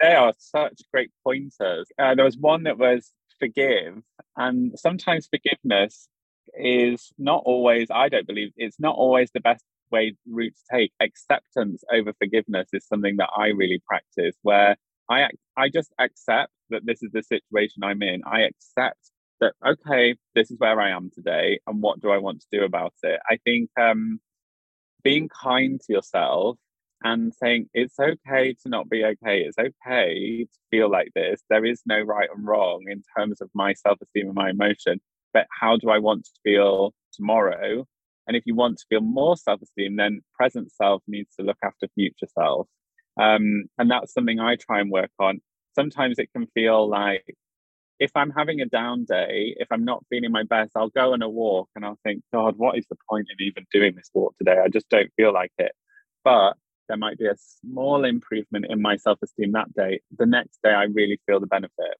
They 0.01 0.15
are 0.15 0.33
such 0.39 0.81
great 0.91 1.11
pointers. 1.23 1.87
Uh, 1.99 2.15
there 2.15 2.25
was 2.25 2.37
one 2.37 2.63
that 2.63 2.79
was 2.79 3.11
forgive, 3.39 4.01
and 4.35 4.73
sometimes 4.79 5.27
forgiveness 5.27 6.09
is 6.57 7.11
not 7.17 7.43
always, 7.45 7.87
I 7.91 8.09
don't 8.09 8.27
believe, 8.27 8.51
it's 8.57 8.79
not 8.79 8.95
always 8.95 9.29
the 9.33 9.39
best 9.39 9.63
way 9.91 10.15
route 10.27 10.53
to 10.55 10.77
take. 10.77 10.91
Acceptance 10.99 11.83
over 11.91 12.13
forgiveness 12.13 12.69
is 12.73 12.85
something 12.87 13.17
that 13.17 13.29
I 13.35 13.47
really 13.47 13.81
practice 13.87 14.35
where 14.43 14.77
I 15.09 15.29
I 15.57 15.69
just 15.69 15.91
accept 15.99 16.51
that 16.69 16.85
this 16.85 17.01
is 17.03 17.11
the 17.11 17.23
situation 17.23 17.83
I'm 17.83 18.01
in. 18.03 18.21
I 18.25 18.41
accept 18.41 19.11
that 19.41 19.53
okay, 19.65 20.15
this 20.35 20.51
is 20.51 20.59
where 20.59 20.79
I 20.79 20.91
am 20.91 21.09
today 21.13 21.59
and 21.67 21.81
what 21.81 21.99
do 22.01 22.11
I 22.11 22.17
want 22.17 22.41
to 22.41 22.47
do 22.51 22.63
about 22.63 22.93
it? 23.03 23.19
I 23.29 23.37
think 23.43 23.69
um 23.79 24.19
being 25.03 25.29
kind 25.29 25.79
to 25.81 25.93
yourself 25.93 26.57
and 27.03 27.33
saying 27.33 27.69
it's 27.73 27.97
okay 27.99 28.53
to 28.61 28.69
not 28.69 28.89
be 28.89 29.05
okay. 29.05 29.41
It's 29.41 29.57
okay 29.57 30.43
to 30.43 30.59
feel 30.69 30.89
like 30.91 31.09
this. 31.15 31.41
There 31.49 31.65
is 31.65 31.81
no 31.85 31.99
right 32.01 32.29
and 32.35 32.45
wrong 32.45 32.83
in 32.87 33.03
terms 33.17 33.41
of 33.41 33.49
my 33.53 33.73
self 33.73 33.99
esteem 34.01 34.27
and 34.27 34.35
my 34.35 34.49
emotion 34.49 34.99
but 35.33 35.47
how 35.59 35.77
do 35.77 35.89
I 35.89 35.99
want 35.99 36.25
to 36.25 36.31
feel 36.43 36.93
tomorrow? 37.13 37.85
And 38.27 38.37
if 38.37 38.43
you 38.45 38.55
want 38.55 38.77
to 38.77 38.85
feel 38.89 39.01
more 39.01 39.35
self 39.37 39.61
esteem, 39.61 39.95
then 39.95 40.21
present 40.33 40.71
self 40.71 41.01
needs 41.07 41.35
to 41.39 41.45
look 41.45 41.57
after 41.63 41.87
future 41.95 42.27
self. 42.37 42.67
Um, 43.19 43.65
and 43.77 43.89
that's 43.89 44.13
something 44.13 44.39
I 44.39 44.55
try 44.55 44.79
and 44.79 44.91
work 44.91 45.11
on. 45.19 45.41
Sometimes 45.75 46.19
it 46.19 46.31
can 46.31 46.47
feel 46.53 46.87
like 46.89 47.35
if 47.99 48.11
I'm 48.15 48.31
having 48.31 48.61
a 48.61 48.65
down 48.65 49.03
day, 49.03 49.55
if 49.57 49.67
I'm 49.71 49.83
not 49.83 50.05
feeling 50.09 50.31
my 50.31 50.43
best, 50.43 50.71
I'll 50.75 50.89
go 50.89 51.13
on 51.13 51.21
a 51.21 51.29
walk 51.29 51.69
and 51.75 51.83
I'll 51.83 51.99
think, 52.03 52.23
God, 52.31 52.55
what 52.57 52.77
is 52.77 52.85
the 52.89 52.95
point 53.09 53.27
in 53.29 53.45
even 53.45 53.65
doing 53.73 53.95
this 53.95 54.09
walk 54.13 54.37
today? 54.37 54.57
I 54.63 54.69
just 54.69 54.87
don't 54.89 55.11
feel 55.17 55.33
like 55.33 55.51
it. 55.57 55.73
But 56.23 56.53
there 56.87 56.97
might 56.97 57.17
be 57.17 57.27
a 57.27 57.35
small 57.61 58.05
improvement 58.05 58.65
in 58.69 58.81
my 58.81 58.95
self 58.95 59.19
esteem 59.21 59.51
that 59.51 59.73
day. 59.73 60.01
The 60.17 60.25
next 60.25 60.59
day, 60.63 60.71
I 60.71 60.83
really 60.83 61.19
feel 61.25 61.39
the 61.39 61.47
benefit 61.47 61.97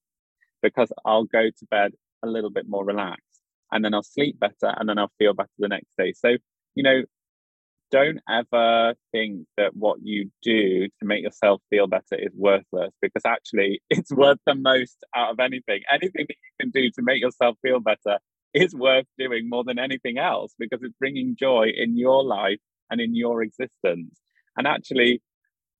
because 0.61 0.91
I'll 1.05 1.25
go 1.25 1.49
to 1.49 1.65
bed 1.69 1.91
a 2.23 2.27
little 2.27 2.49
bit 2.49 2.67
more 2.67 2.85
relaxed 2.85 3.39
and 3.71 3.83
then 3.83 3.93
I'll 3.93 4.03
sleep 4.03 4.39
better 4.39 4.73
and 4.77 4.87
then 4.87 4.97
I'll 4.97 5.11
feel 5.19 5.33
better 5.33 5.49
the 5.57 5.67
next 5.67 5.89
day. 5.97 6.13
So, 6.13 6.37
you 6.75 6.83
know, 6.83 7.03
don't 7.91 8.19
ever 8.29 8.93
think 9.11 9.47
that 9.57 9.75
what 9.75 9.97
you 10.03 10.29
do 10.43 10.87
to 10.87 11.05
make 11.05 11.23
yourself 11.23 11.61
feel 11.69 11.87
better 11.87 12.15
is 12.15 12.31
worthless 12.35 12.93
because 13.01 13.23
actually 13.25 13.81
it's 13.89 14.11
worth 14.11 14.39
the 14.45 14.55
most 14.55 15.03
out 15.15 15.31
of 15.31 15.39
anything. 15.39 15.81
Anything 15.91 16.25
that 16.27 16.35
you 16.35 16.51
can 16.59 16.69
do 16.69 16.89
to 16.91 17.01
make 17.01 17.21
yourself 17.21 17.57
feel 17.61 17.79
better 17.79 18.19
is 18.53 18.73
worth 18.73 19.05
doing 19.17 19.47
more 19.47 19.63
than 19.63 19.79
anything 19.79 20.17
else 20.17 20.53
because 20.57 20.79
it's 20.81 20.95
bringing 20.99 21.35
joy 21.35 21.71
in 21.75 21.97
your 21.97 22.23
life 22.23 22.59
and 22.89 22.99
in 22.99 23.15
your 23.15 23.41
existence. 23.43 24.19
And 24.57 24.67
actually, 24.67 25.21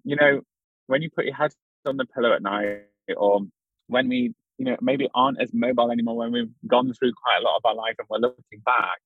you 0.04 0.15
know, 0.15 0.41
when 0.88 1.02
you 1.02 1.10
put 1.10 1.25
your 1.25 1.36
head 1.36 1.52
on 1.86 1.97
the 1.97 2.06
pillow 2.06 2.34
at 2.34 2.41
night 2.41 2.82
or 3.17 3.41
when 3.88 4.08
we 4.08 4.34
you 4.59 4.65
know, 4.65 4.77
maybe 4.81 5.07
aren't 5.15 5.41
as 5.41 5.53
mobile 5.53 5.89
anymore 5.89 6.17
when 6.17 6.33
we've 6.33 6.51
gone 6.67 6.93
through 6.93 7.13
quite 7.13 7.39
a 7.39 7.43
lot 7.43 7.55
of 7.55 7.65
our 7.65 7.75
life 7.75 7.95
and 7.97 8.07
we're 8.09 8.19
looking 8.19 8.59
back. 8.65 8.99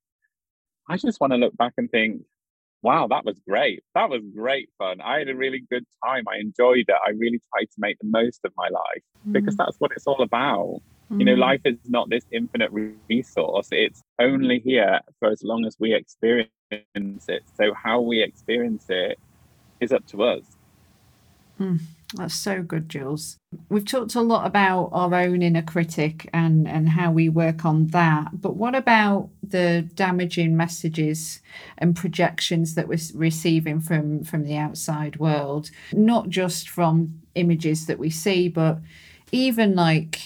I 0.90 0.98
just 0.98 1.22
want 1.22 1.32
to 1.32 1.38
look 1.38 1.56
back 1.56 1.74
and 1.78 1.90
think, 1.90 2.24
wow, 2.82 3.08
that 3.08 3.24
was 3.24 3.40
great. 3.48 3.84
That 3.94 4.10
was 4.10 4.22
great 4.36 4.70
fun. 4.80 5.00
I 5.00 5.20
had 5.20 5.30
a 5.30 5.36
really 5.36 5.64
good 5.70 5.86
time. 6.04 6.26
I 6.28 6.40
enjoyed 6.40 6.86
it. 6.88 6.96
I 7.06 7.12
really 7.12 7.40
tried 7.54 7.66
to 7.66 7.78
make 7.78 7.98
the 8.00 8.08
most 8.08 8.42
of 8.44 8.52
my 8.58 8.68
life 8.68 9.04
mm. 9.28 9.32
because 9.32 9.56
that's 9.56 9.78
what 9.78 9.92
it's 9.96 10.08
all 10.08 10.22
about. 10.22 10.82
Mm. 11.12 11.20
You 11.20 11.26
know, 11.26 11.36
mm. 11.36 11.40
life 11.40 11.62
is 11.66 11.78
not 11.86 12.10
this 12.10 12.26
infinite 12.32 12.72
resource, 13.08 13.68
it's 13.72 14.02
only 14.20 14.60
here 14.60 15.00
for 15.20 15.30
as 15.30 15.44
long 15.44 15.66
as 15.66 15.78
we 15.80 15.94
experience 15.94 16.50
it. 16.72 17.44
So, 17.56 17.74
how 17.74 18.02
we 18.02 18.24
experience 18.24 18.86
it 18.90 19.20
is 19.80 19.92
up 19.92 20.06
to 20.08 20.24
us. 20.24 20.44
Mm. 21.64 21.80
That's 22.16 22.36
so 22.36 22.62
good, 22.62 22.90
Jules. 22.90 23.38
We've 23.70 23.86
talked 23.86 24.14
a 24.14 24.22
lot 24.22 24.46
about 24.46 24.90
our 24.92 25.14
own 25.16 25.42
inner 25.42 25.64
critic 25.64 26.30
and, 26.32 26.68
and 26.68 26.90
how 26.90 27.12
we 27.12 27.28
work 27.28 27.66
on 27.66 27.88
that. 27.88 28.40
But 28.40 28.56
what 28.56 28.76
about 28.76 29.30
the 29.42 29.90
damaging 29.96 30.56
messages 30.56 31.40
and 31.78 31.96
projections 31.96 32.76
that 32.76 32.88
we're 32.88 33.00
receiving 33.16 33.80
from, 33.80 34.24
from 34.24 34.44
the 34.44 34.58
outside 34.58 35.16
world? 35.16 35.72
Not 35.92 36.30
just 36.30 36.70
from 36.70 37.22
images 37.34 37.88
that 37.88 37.98
we 37.98 38.12
see, 38.12 38.48
but 38.48 38.78
even 39.32 39.74
like 39.74 40.22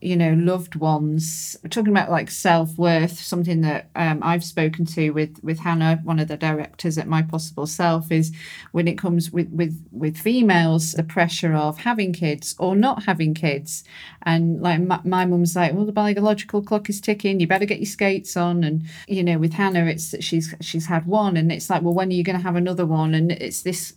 you 0.00 0.16
know 0.16 0.32
loved 0.32 0.76
ones. 0.76 1.56
We're 1.62 1.70
talking 1.70 1.92
about 1.92 2.10
like 2.10 2.30
self-worth 2.30 3.18
something 3.20 3.60
that 3.62 3.90
um, 3.94 4.20
i've 4.22 4.44
spoken 4.44 4.84
to 4.86 5.10
with 5.10 5.42
with 5.42 5.58
hannah 5.58 6.00
one 6.04 6.18
of 6.18 6.28
the 6.28 6.36
directors 6.36 6.96
at 6.98 7.06
my 7.06 7.22
possible 7.22 7.66
self 7.66 8.10
is 8.10 8.32
when 8.72 8.88
it 8.88 8.96
comes 8.96 9.30
with 9.30 9.48
with 9.50 9.84
with 9.92 10.16
females 10.16 10.92
the 10.92 11.02
pressure 11.02 11.54
of 11.54 11.78
having 11.78 12.12
kids 12.12 12.54
or 12.58 12.76
not 12.76 13.04
having 13.04 13.34
kids. 13.34 13.84
And 14.22 14.60
like 14.60 14.80
my, 14.80 15.00
my 15.04 15.24
mum's 15.24 15.56
like 15.56 15.72
well 15.74 15.86
the 15.86 15.92
biological 15.92 16.62
clock 16.62 16.88
is 16.88 17.00
ticking. 17.00 17.40
You 17.40 17.46
better 17.46 17.64
get 17.66 17.78
your 17.78 17.86
skates 17.86 18.36
on. 18.36 18.64
And 18.64 18.84
you 19.06 19.22
know 19.22 19.38
with 19.38 19.54
hannah 19.54 19.86
it's 19.86 20.10
that 20.10 20.24
she's 20.24 20.54
she's 20.60 20.86
had 20.86 21.06
one 21.06 21.36
and 21.36 21.50
it's 21.52 21.70
like 21.70 21.82
well 21.82 21.94
when 21.94 22.08
are 22.08 22.14
you 22.14 22.24
going 22.24 22.36
to 22.36 22.42
have 22.42 22.56
another 22.56 22.86
one? 22.86 23.14
And 23.14 23.32
it's 23.32 23.62
this 23.62 23.94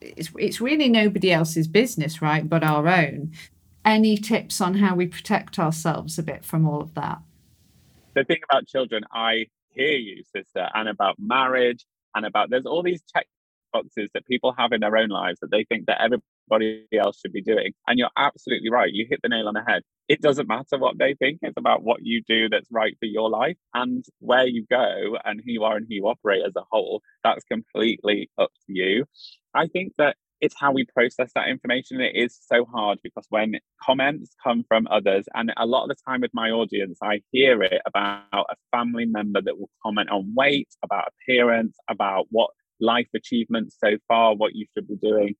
it's, 0.00 0.30
it's 0.36 0.60
really 0.60 0.88
nobody 0.88 1.30
else's 1.32 1.68
business, 1.68 2.20
right, 2.20 2.48
but 2.48 2.64
our 2.64 2.88
own 2.88 3.32
any 3.84 4.16
tips 4.16 4.60
on 4.60 4.74
how 4.74 4.94
we 4.94 5.06
protect 5.06 5.58
ourselves 5.58 6.18
a 6.18 6.22
bit 6.22 6.44
from 6.44 6.68
all 6.68 6.80
of 6.80 6.94
that? 6.94 7.18
The 8.14 8.24
thing 8.24 8.40
about 8.50 8.66
children, 8.66 9.04
I 9.12 9.46
hear 9.70 9.96
you, 9.96 10.22
sister, 10.34 10.68
and 10.74 10.88
about 10.88 11.16
marriage, 11.18 11.84
and 12.14 12.26
about 12.26 12.50
there's 12.50 12.66
all 12.66 12.82
these 12.82 13.02
check 13.14 13.26
boxes 13.72 14.10
that 14.14 14.26
people 14.26 14.54
have 14.56 14.72
in 14.72 14.80
their 14.80 14.96
own 14.96 15.08
lives 15.08 15.40
that 15.40 15.50
they 15.50 15.64
think 15.64 15.86
that 15.86 16.00
everybody 16.00 16.86
else 16.92 17.18
should 17.18 17.32
be 17.32 17.42
doing. 17.42 17.72
And 17.86 17.98
you're 17.98 18.10
absolutely 18.16 18.70
right. 18.70 18.92
You 18.92 19.06
hit 19.08 19.20
the 19.22 19.28
nail 19.28 19.48
on 19.48 19.54
the 19.54 19.64
head. 19.66 19.82
It 20.08 20.20
doesn't 20.20 20.46
matter 20.46 20.78
what 20.78 20.98
they 20.98 21.14
think, 21.14 21.38
it's 21.42 21.56
about 21.56 21.82
what 21.82 22.00
you 22.02 22.22
do 22.26 22.48
that's 22.48 22.68
right 22.70 22.94
for 23.00 23.06
your 23.06 23.30
life 23.30 23.56
and 23.72 24.04
where 24.18 24.46
you 24.46 24.66
go 24.68 25.16
and 25.24 25.40
who 25.40 25.52
you 25.52 25.64
are 25.64 25.76
and 25.76 25.86
who 25.88 25.94
you 25.94 26.06
operate 26.06 26.42
as 26.46 26.54
a 26.56 26.64
whole. 26.70 27.00
That's 27.24 27.44
completely 27.44 28.30
up 28.38 28.50
to 28.66 28.72
you. 28.72 29.06
I 29.54 29.68
think 29.68 29.92
that 29.98 30.16
it's 30.42 30.56
how 30.58 30.72
we 30.72 30.84
process 30.84 31.30
that 31.36 31.48
information. 31.48 32.00
It 32.00 32.16
is 32.16 32.36
so 32.44 32.64
hard 32.64 32.98
because 33.04 33.26
when 33.30 33.60
comments 33.80 34.34
come 34.42 34.64
from 34.66 34.88
others, 34.90 35.24
and 35.34 35.52
a 35.56 35.64
lot 35.64 35.84
of 35.84 35.88
the 35.90 35.96
time 36.04 36.20
with 36.20 36.34
my 36.34 36.50
audience, 36.50 36.98
I 37.00 37.22
hear 37.30 37.62
it 37.62 37.80
about 37.86 38.24
a 38.34 38.56
family 38.72 39.06
member 39.06 39.40
that 39.40 39.56
will 39.56 39.70
comment 39.82 40.10
on 40.10 40.34
weight, 40.36 40.68
about 40.82 41.12
appearance, 41.12 41.76
about 41.88 42.26
what 42.30 42.50
life 42.80 43.06
achievements 43.14 43.76
so 43.82 43.96
far, 44.08 44.34
what 44.34 44.56
you 44.56 44.66
should 44.74 44.88
be 44.88 44.96
doing. 44.96 45.36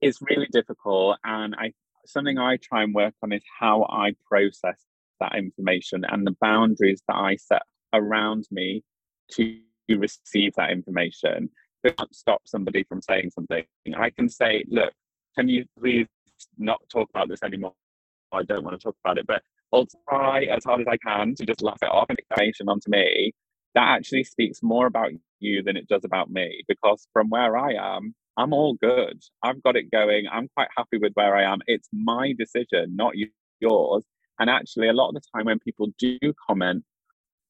It's 0.00 0.18
really 0.20 0.48
difficult. 0.50 1.18
And 1.22 1.54
I 1.54 1.72
something 2.04 2.38
I 2.38 2.56
try 2.56 2.82
and 2.82 2.92
work 2.92 3.14
on 3.22 3.32
is 3.32 3.42
how 3.60 3.84
I 3.84 4.14
process 4.28 4.80
that 5.20 5.36
information 5.36 6.04
and 6.08 6.26
the 6.26 6.34
boundaries 6.40 7.02
that 7.06 7.16
I 7.16 7.36
set 7.36 7.62
around 7.92 8.46
me 8.50 8.82
to 9.32 9.58
receive 9.88 10.54
that 10.56 10.70
information 10.70 11.50
can't 11.84 12.14
stop 12.14 12.42
somebody 12.44 12.84
from 12.84 13.02
saying 13.02 13.30
something. 13.30 13.64
I 13.96 14.10
can 14.10 14.28
say, 14.28 14.64
look, 14.68 14.92
can 15.36 15.48
you 15.48 15.64
please 15.78 16.06
not 16.58 16.80
talk 16.92 17.08
about 17.10 17.28
this 17.28 17.42
anymore? 17.42 17.74
I 18.32 18.42
don't 18.42 18.64
want 18.64 18.78
to 18.78 18.82
talk 18.82 18.96
about 19.04 19.18
it, 19.18 19.26
but 19.26 19.42
I'll 19.72 19.86
try 20.08 20.44
as 20.44 20.64
hard 20.64 20.80
as 20.80 20.86
I 20.88 20.96
can 20.96 21.34
to 21.36 21.46
just 21.46 21.62
laugh 21.62 21.78
it 21.82 21.86
off 21.86 22.06
and 22.08 22.18
explanation 22.18 22.68
onto 22.68 22.90
me. 22.90 23.32
That 23.74 23.88
actually 23.88 24.24
speaks 24.24 24.62
more 24.62 24.86
about 24.86 25.10
you 25.38 25.62
than 25.62 25.76
it 25.76 25.88
does 25.88 26.04
about 26.04 26.30
me 26.30 26.62
because 26.68 27.06
from 27.12 27.28
where 27.30 27.56
I 27.56 27.72
am, 27.74 28.14
I'm 28.36 28.52
all 28.52 28.74
good. 28.74 29.22
I've 29.42 29.62
got 29.62 29.76
it 29.76 29.90
going. 29.90 30.26
I'm 30.30 30.48
quite 30.56 30.68
happy 30.76 30.98
with 30.98 31.12
where 31.14 31.36
I 31.36 31.44
am. 31.52 31.60
It's 31.66 31.88
my 31.92 32.34
decision, 32.38 32.96
not 32.96 33.14
yours. 33.60 34.04
And 34.38 34.48
actually, 34.48 34.88
a 34.88 34.92
lot 34.92 35.08
of 35.08 35.14
the 35.14 35.20
time 35.34 35.46
when 35.46 35.58
people 35.58 35.88
do 35.98 36.18
comment, 36.48 36.84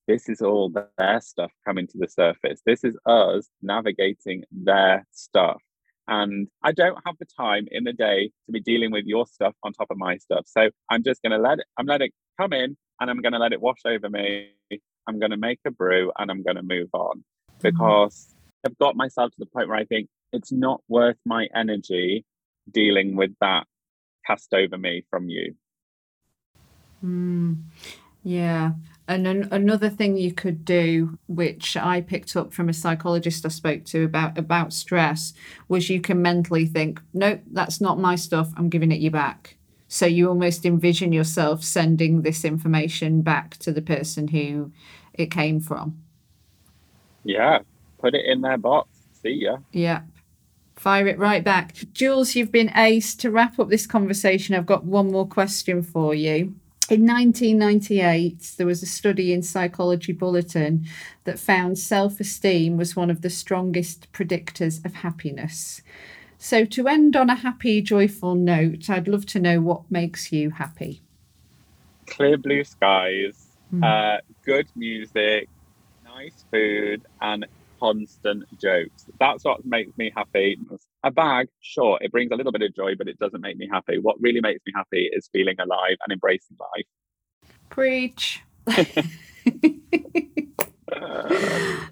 this 0.06 0.28
is 0.28 0.42
all 0.42 0.70
their 0.70 1.20
stuff 1.20 1.52
coming 1.64 1.86
to 1.88 1.98
the 1.98 2.08
surface. 2.08 2.60
This 2.66 2.84
is 2.84 2.96
us 3.06 3.48
navigating 3.62 4.44
their 4.50 5.06
stuff. 5.12 5.62
And 6.08 6.48
I 6.64 6.72
don't 6.72 6.98
have 7.06 7.16
the 7.20 7.26
time 7.26 7.68
in 7.70 7.84
the 7.84 7.92
day 7.92 8.32
to 8.46 8.52
be 8.52 8.60
dealing 8.60 8.90
with 8.90 9.04
your 9.04 9.26
stuff 9.26 9.54
on 9.62 9.72
top 9.72 9.90
of 9.90 9.96
my 9.96 10.16
stuff. 10.16 10.44
So 10.46 10.70
I'm 10.90 11.04
just 11.04 11.22
going 11.22 11.32
to 11.32 11.38
let 11.38 11.60
it, 11.60 11.66
I'm 11.76 11.86
letting 11.86 12.08
it 12.08 12.14
come 12.40 12.52
in 12.52 12.76
and 13.00 13.10
I'm 13.10 13.20
going 13.20 13.32
to 13.32 13.38
let 13.38 13.52
it 13.52 13.60
wash 13.60 13.80
over 13.84 14.10
me. 14.10 14.50
I'm 15.06 15.20
going 15.20 15.30
to 15.30 15.36
make 15.36 15.60
a 15.64 15.70
brew 15.70 16.10
and 16.18 16.30
I'm 16.30 16.42
going 16.42 16.56
to 16.56 16.62
move 16.62 16.88
on 16.92 17.18
mm-hmm. 17.18 17.58
because 17.62 18.34
I've 18.66 18.76
got 18.78 18.96
myself 18.96 19.30
to 19.30 19.36
the 19.38 19.46
point 19.46 19.68
where 19.68 19.78
I 19.78 19.84
think 19.84 20.08
it's 20.32 20.50
not 20.52 20.82
worth 20.88 21.16
my 21.24 21.48
energy 21.54 22.24
dealing 22.70 23.16
with 23.16 23.32
that 23.40 23.66
cast 24.26 24.52
over 24.52 24.76
me 24.76 25.04
from 25.10 25.28
you. 25.28 25.54
Mm. 27.04 27.62
Yeah. 28.22 28.72
And 29.11 29.27
an- 29.27 29.49
another 29.51 29.90
thing 29.90 30.16
you 30.16 30.33
could 30.33 30.64
do, 30.64 31.18
which 31.27 31.77
I 31.77 32.01
picked 32.01 32.37
up 32.37 32.53
from 32.53 32.68
a 32.68 32.73
psychologist 32.73 33.44
I 33.44 33.49
spoke 33.49 33.85
to 33.87 34.05
about 34.05 34.38
about 34.38 34.73
stress, 34.73 35.35
was 35.66 35.90
you 35.90 36.01
can 36.01 36.23
mentally 36.23 36.64
think, 36.64 37.03
"Nope, 37.12 37.40
that's 37.51 37.81
not 37.81 37.99
my 37.99 38.14
stuff. 38.14 38.53
I'm 38.57 38.68
giving 38.68 38.92
it 38.92 39.01
you 39.01 39.11
back." 39.11 39.57
So 39.88 40.07
you 40.07 40.29
almost 40.29 40.64
envision 40.64 41.12
yourself 41.12 41.64
sending 41.64 42.23
this 42.23 42.44
information 42.44 43.23
back 43.23 43.57
to 43.57 43.73
the 43.73 43.83
person 43.83 44.29
who 44.29 44.70
it 45.12 45.33
came 45.33 45.58
from. 45.58 45.96
Yeah, 47.25 47.58
put 47.98 48.15
it 48.15 48.25
in 48.25 48.42
their 48.42 48.58
box. 48.58 48.90
See 49.25 49.40
ya. 49.42 49.56
Yeah. 49.73 50.02
Fire 50.77 51.08
it 51.08 51.19
right 51.19 51.42
back. 51.42 51.75
Jules, 51.92 52.37
you've 52.37 52.52
been 52.52 52.71
ace. 52.77 53.17
To 53.17 53.33
wrap 53.33 53.58
up 53.58 53.71
this 53.71 53.88
conversation, 53.88 54.54
I've 54.54 54.67
got 54.67 54.85
one 54.85 55.11
more 55.11 55.27
question 55.27 55.83
for 55.83 56.15
you. 56.15 56.54
In 56.90 57.06
1998, 57.06 58.54
there 58.56 58.66
was 58.66 58.82
a 58.82 58.86
study 58.86 59.32
in 59.32 59.44
Psychology 59.44 60.10
Bulletin 60.10 60.86
that 61.22 61.38
found 61.38 61.78
self 61.78 62.18
esteem 62.18 62.76
was 62.76 62.96
one 62.96 63.10
of 63.10 63.22
the 63.22 63.30
strongest 63.30 64.12
predictors 64.12 64.84
of 64.84 64.94
happiness. 64.94 65.82
So, 66.36 66.64
to 66.64 66.88
end 66.88 67.14
on 67.14 67.30
a 67.30 67.36
happy, 67.36 67.80
joyful 67.80 68.34
note, 68.34 68.90
I'd 68.90 69.06
love 69.06 69.24
to 69.26 69.38
know 69.38 69.60
what 69.60 69.88
makes 69.88 70.32
you 70.32 70.50
happy. 70.50 71.00
Clear 72.06 72.36
blue 72.36 72.64
skies, 72.64 73.46
mm. 73.72 73.84
uh, 73.84 74.20
good 74.44 74.66
music, 74.74 75.48
nice 76.04 76.44
food, 76.50 77.02
and 77.20 77.46
constant 77.81 78.44
jokes. 78.60 79.06
That's 79.18 79.44
what 79.44 79.64
makes 79.64 79.96
me 79.96 80.12
happy. 80.14 80.58
A 81.04 81.10
bag, 81.10 81.48
sure, 81.60 81.98
it 82.00 82.12
brings 82.12 82.31
a 82.33 82.37
little 82.37 82.52
bit 82.52 82.62
of 82.62 82.74
joy, 82.74 82.94
but 82.96 83.08
it 83.08 83.18
doesn't 83.18 83.40
make 83.40 83.56
me 83.56 83.68
happy. 83.70 83.98
What 83.98 84.20
really 84.20 84.40
makes 84.40 84.60
me 84.66 84.72
happy 84.74 85.08
is 85.12 85.28
feeling 85.33 85.56
alive 85.58 85.96
and 86.04 86.12
embracing 86.12 86.56
life. 86.58 86.87
Preach. 87.70 88.42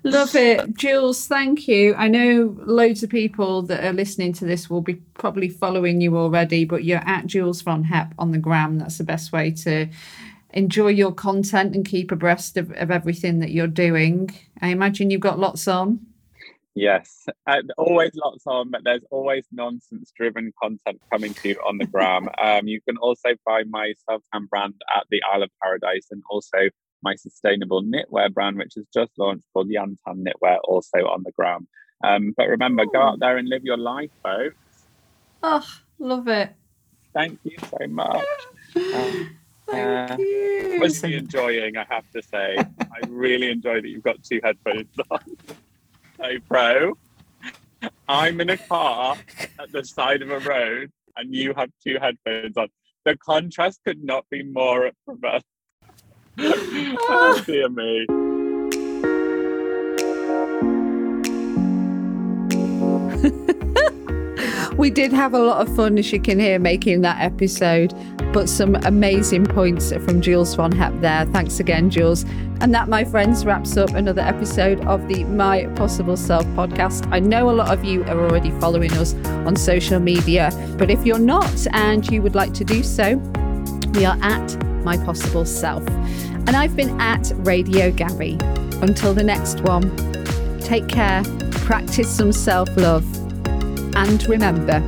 Love 0.02 0.34
it. 0.34 0.76
Jules, 0.76 1.26
thank 1.26 1.68
you. 1.68 1.94
I 1.94 2.08
know 2.08 2.56
loads 2.66 3.02
of 3.02 3.10
people 3.10 3.62
that 3.62 3.84
are 3.84 3.92
listening 3.92 4.32
to 4.34 4.44
this 4.44 4.68
will 4.68 4.80
be 4.80 4.94
probably 5.14 5.48
following 5.48 6.00
you 6.00 6.16
already, 6.16 6.64
but 6.64 6.84
you're 6.84 7.06
at 7.06 7.26
Jules 7.26 7.62
Von 7.62 7.84
Hep 7.84 8.14
on 8.18 8.32
the 8.32 8.38
gram. 8.38 8.78
That's 8.78 8.98
the 8.98 9.04
best 9.04 9.32
way 9.32 9.50
to 9.52 9.88
enjoy 10.50 10.88
your 10.88 11.12
content 11.12 11.74
and 11.74 11.84
keep 11.84 12.10
abreast 12.10 12.56
of, 12.56 12.70
of 12.72 12.90
everything 12.90 13.40
that 13.40 13.50
you're 13.50 13.66
doing. 13.66 14.30
I 14.60 14.68
imagine 14.68 15.10
you've 15.10 15.20
got 15.20 15.38
lots 15.38 15.68
on. 15.68 16.00
Yes, 16.74 17.26
always 17.76 18.12
lots 18.14 18.46
on, 18.46 18.70
but 18.70 18.84
there's 18.84 19.02
always 19.10 19.44
nonsense 19.50 20.12
driven 20.16 20.52
content 20.62 21.00
coming 21.10 21.34
to 21.34 21.48
you 21.48 21.56
on 21.66 21.78
the 21.78 21.86
gram. 21.86 22.28
um, 22.40 22.68
you 22.68 22.80
can 22.80 22.96
also 22.98 23.30
find 23.44 23.68
my 23.68 23.94
tan 24.08 24.46
brand 24.48 24.74
at 24.96 25.04
the 25.10 25.20
Isle 25.32 25.42
of 25.42 25.50
Paradise 25.60 26.06
and 26.12 26.22
also 26.30 26.70
my 27.02 27.16
sustainable 27.16 27.82
knitwear 27.82 28.32
brand, 28.32 28.58
which 28.58 28.74
has 28.76 28.84
just 28.94 29.10
launched 29.18 29.44
called 29.52 29.68
Yantan 29.68 30.24
Knitwear, 30.24 30.58
also 30.64 30.98
on 30.98 31.24
the 31.24 31.32
gram. 31.32 31.66
Um, 32.04 32.32
but 32.36 32.48
remember, 32.48 32.86
go 32.86 33.00
out 33.00 33.18
there 33.18 33.38
and 33.38 33.48
live 33.48 33.64
your 33.64 33.76
life, 33.76 34.10
folks. 34.22 34.56
Oh, 35.42 35.66
love 35.98 36.28
it. 36.28 36.54
Thank 37.12 37.40
you 37.42 37.56
so 37.58 37.86
much. 37.88 38.26
Um, 38.76 39.36
Thank 39.70 40.10
uh, 40.12 40.16
you. 40.18 40.78
was 40.80 41.02
really 41.02 41.16
enjoying, 41.16 41.76
I 41.76 41.84
have 41.88 42.10
to 42.12 42.22
say. 42.22 42.56
I 42.80 43.06
really 43.08 43.50
enjoy 43.50 43.80
that 43.80 43.88
you've 43.88 44.02
got 44.02 44.22
two 44.22 44.40
headphones 44.42 44.86
on. 45.10 45.20
So 46.20 46.24
pro. 46.48 46.98
I'm 48.08 48.40
in 48.40 48.50
a 48.50 48.56
car 48.56 49.16
at 49.60 49.70
the 49.70 49.84
side 49.84 50.20
of 50.20 50.30
a 50.32 50.40
road 50.40 50.90
and 51.16 51.32
you 51.32 51.54
have 51.54 51.70
two 51.80 51.96
headphones 52.00 52.56
on. 52.56 52.66
The 53.04 53.16
contrast 53.18 53.78
could 53.86 54.02
not 54.02 54.28
be 54.28 54.42
more 54.42 54.90
profound. 55.04 55.44
oh, 56.38 57.42
dear 57.46 57.68
me. 57.68 58.27
We 64.78 64.90
did 64.90 65.12
have 65.12 65.34
a 65.34 65.40
lot 65.40 65.66
of 65.66 65.74
fun, 65.74 65.98
as 65.98 66.12
you 66.12 66.20
can 66.20 66.38
hear, 66.38 66.60
making 66.60 67.00
that 67.00 67.20
episode, 67.20 67.92
but 68.32 68.48
some 68.48 68.76
amazing 68.84 69.44
points 69.44 69.92
from 69.92 70.20
Jules 70.20 70.54
Von 70.54 70.70
Hep 70.70 70.92
there. 71.00 71.26
Thanks 71.26 71.58
again, 71.58 71.90
Jules. 71.90 72.24
And 72.60 72.72
that, 72.74 72.88
my 72.88 73.04
friends, 73.04 73.44
wraps 73.44 73.76
up 73.76 73.90
another 73.90 74.22
episode 74.22 74.80
of 74.86 75.08
the 75.08 75.24
My 75.24 75.66
Possible 75.74 76.16
Self 76.16 76.44
podcast. 76.54 77.12
I 77.12 77.18
know 77.18 77.50
a 77.50 77.52
lot 77.52 77.76
of 77.76 77.84
you 77.84 78.04
are 78.04 78.20
already 78.20 78.52
following 78.60 78.92
us 78.92 79.14
on 79.44 79.56
social 79.56 79.98
media, 79.98 80.50
but 80.78 80.92
if 80.92 81.04
you're 81.04 81.18
not 81.18 81.66
and 81.72 82.08
you 82.08 82.22
would 82.22 82.36
like 82.36 82.54
to 82.54 82.64
do 82.64 82.84
so, 82.84 83.16
we 83.94 84.04
are 84.04 84.16
at 84.22 84.64
My 84.84 84.96
Possible 84.96 85.44
Self. 85.44 85.84
And 85.88 86.50
I've 86.50 86.76
been 86.76 87.00
at 87.00 87.32
Radio 87.38 87.90
Gabby. 87.90 88.38
Until 88.80 89.12
the 89.12 89.24
next 89.24 89.60
one, 89.62 89.90
take 90.60 90.86
care, 90.86 91.24
practice 91.50 92.08
some 92.08 92.30
self 92.30 92.68
love, 92.76 93.04
and 93.98 94.28
remember, 94.28 94.78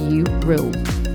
you 0.00 0.24
rule. 0.44 1.05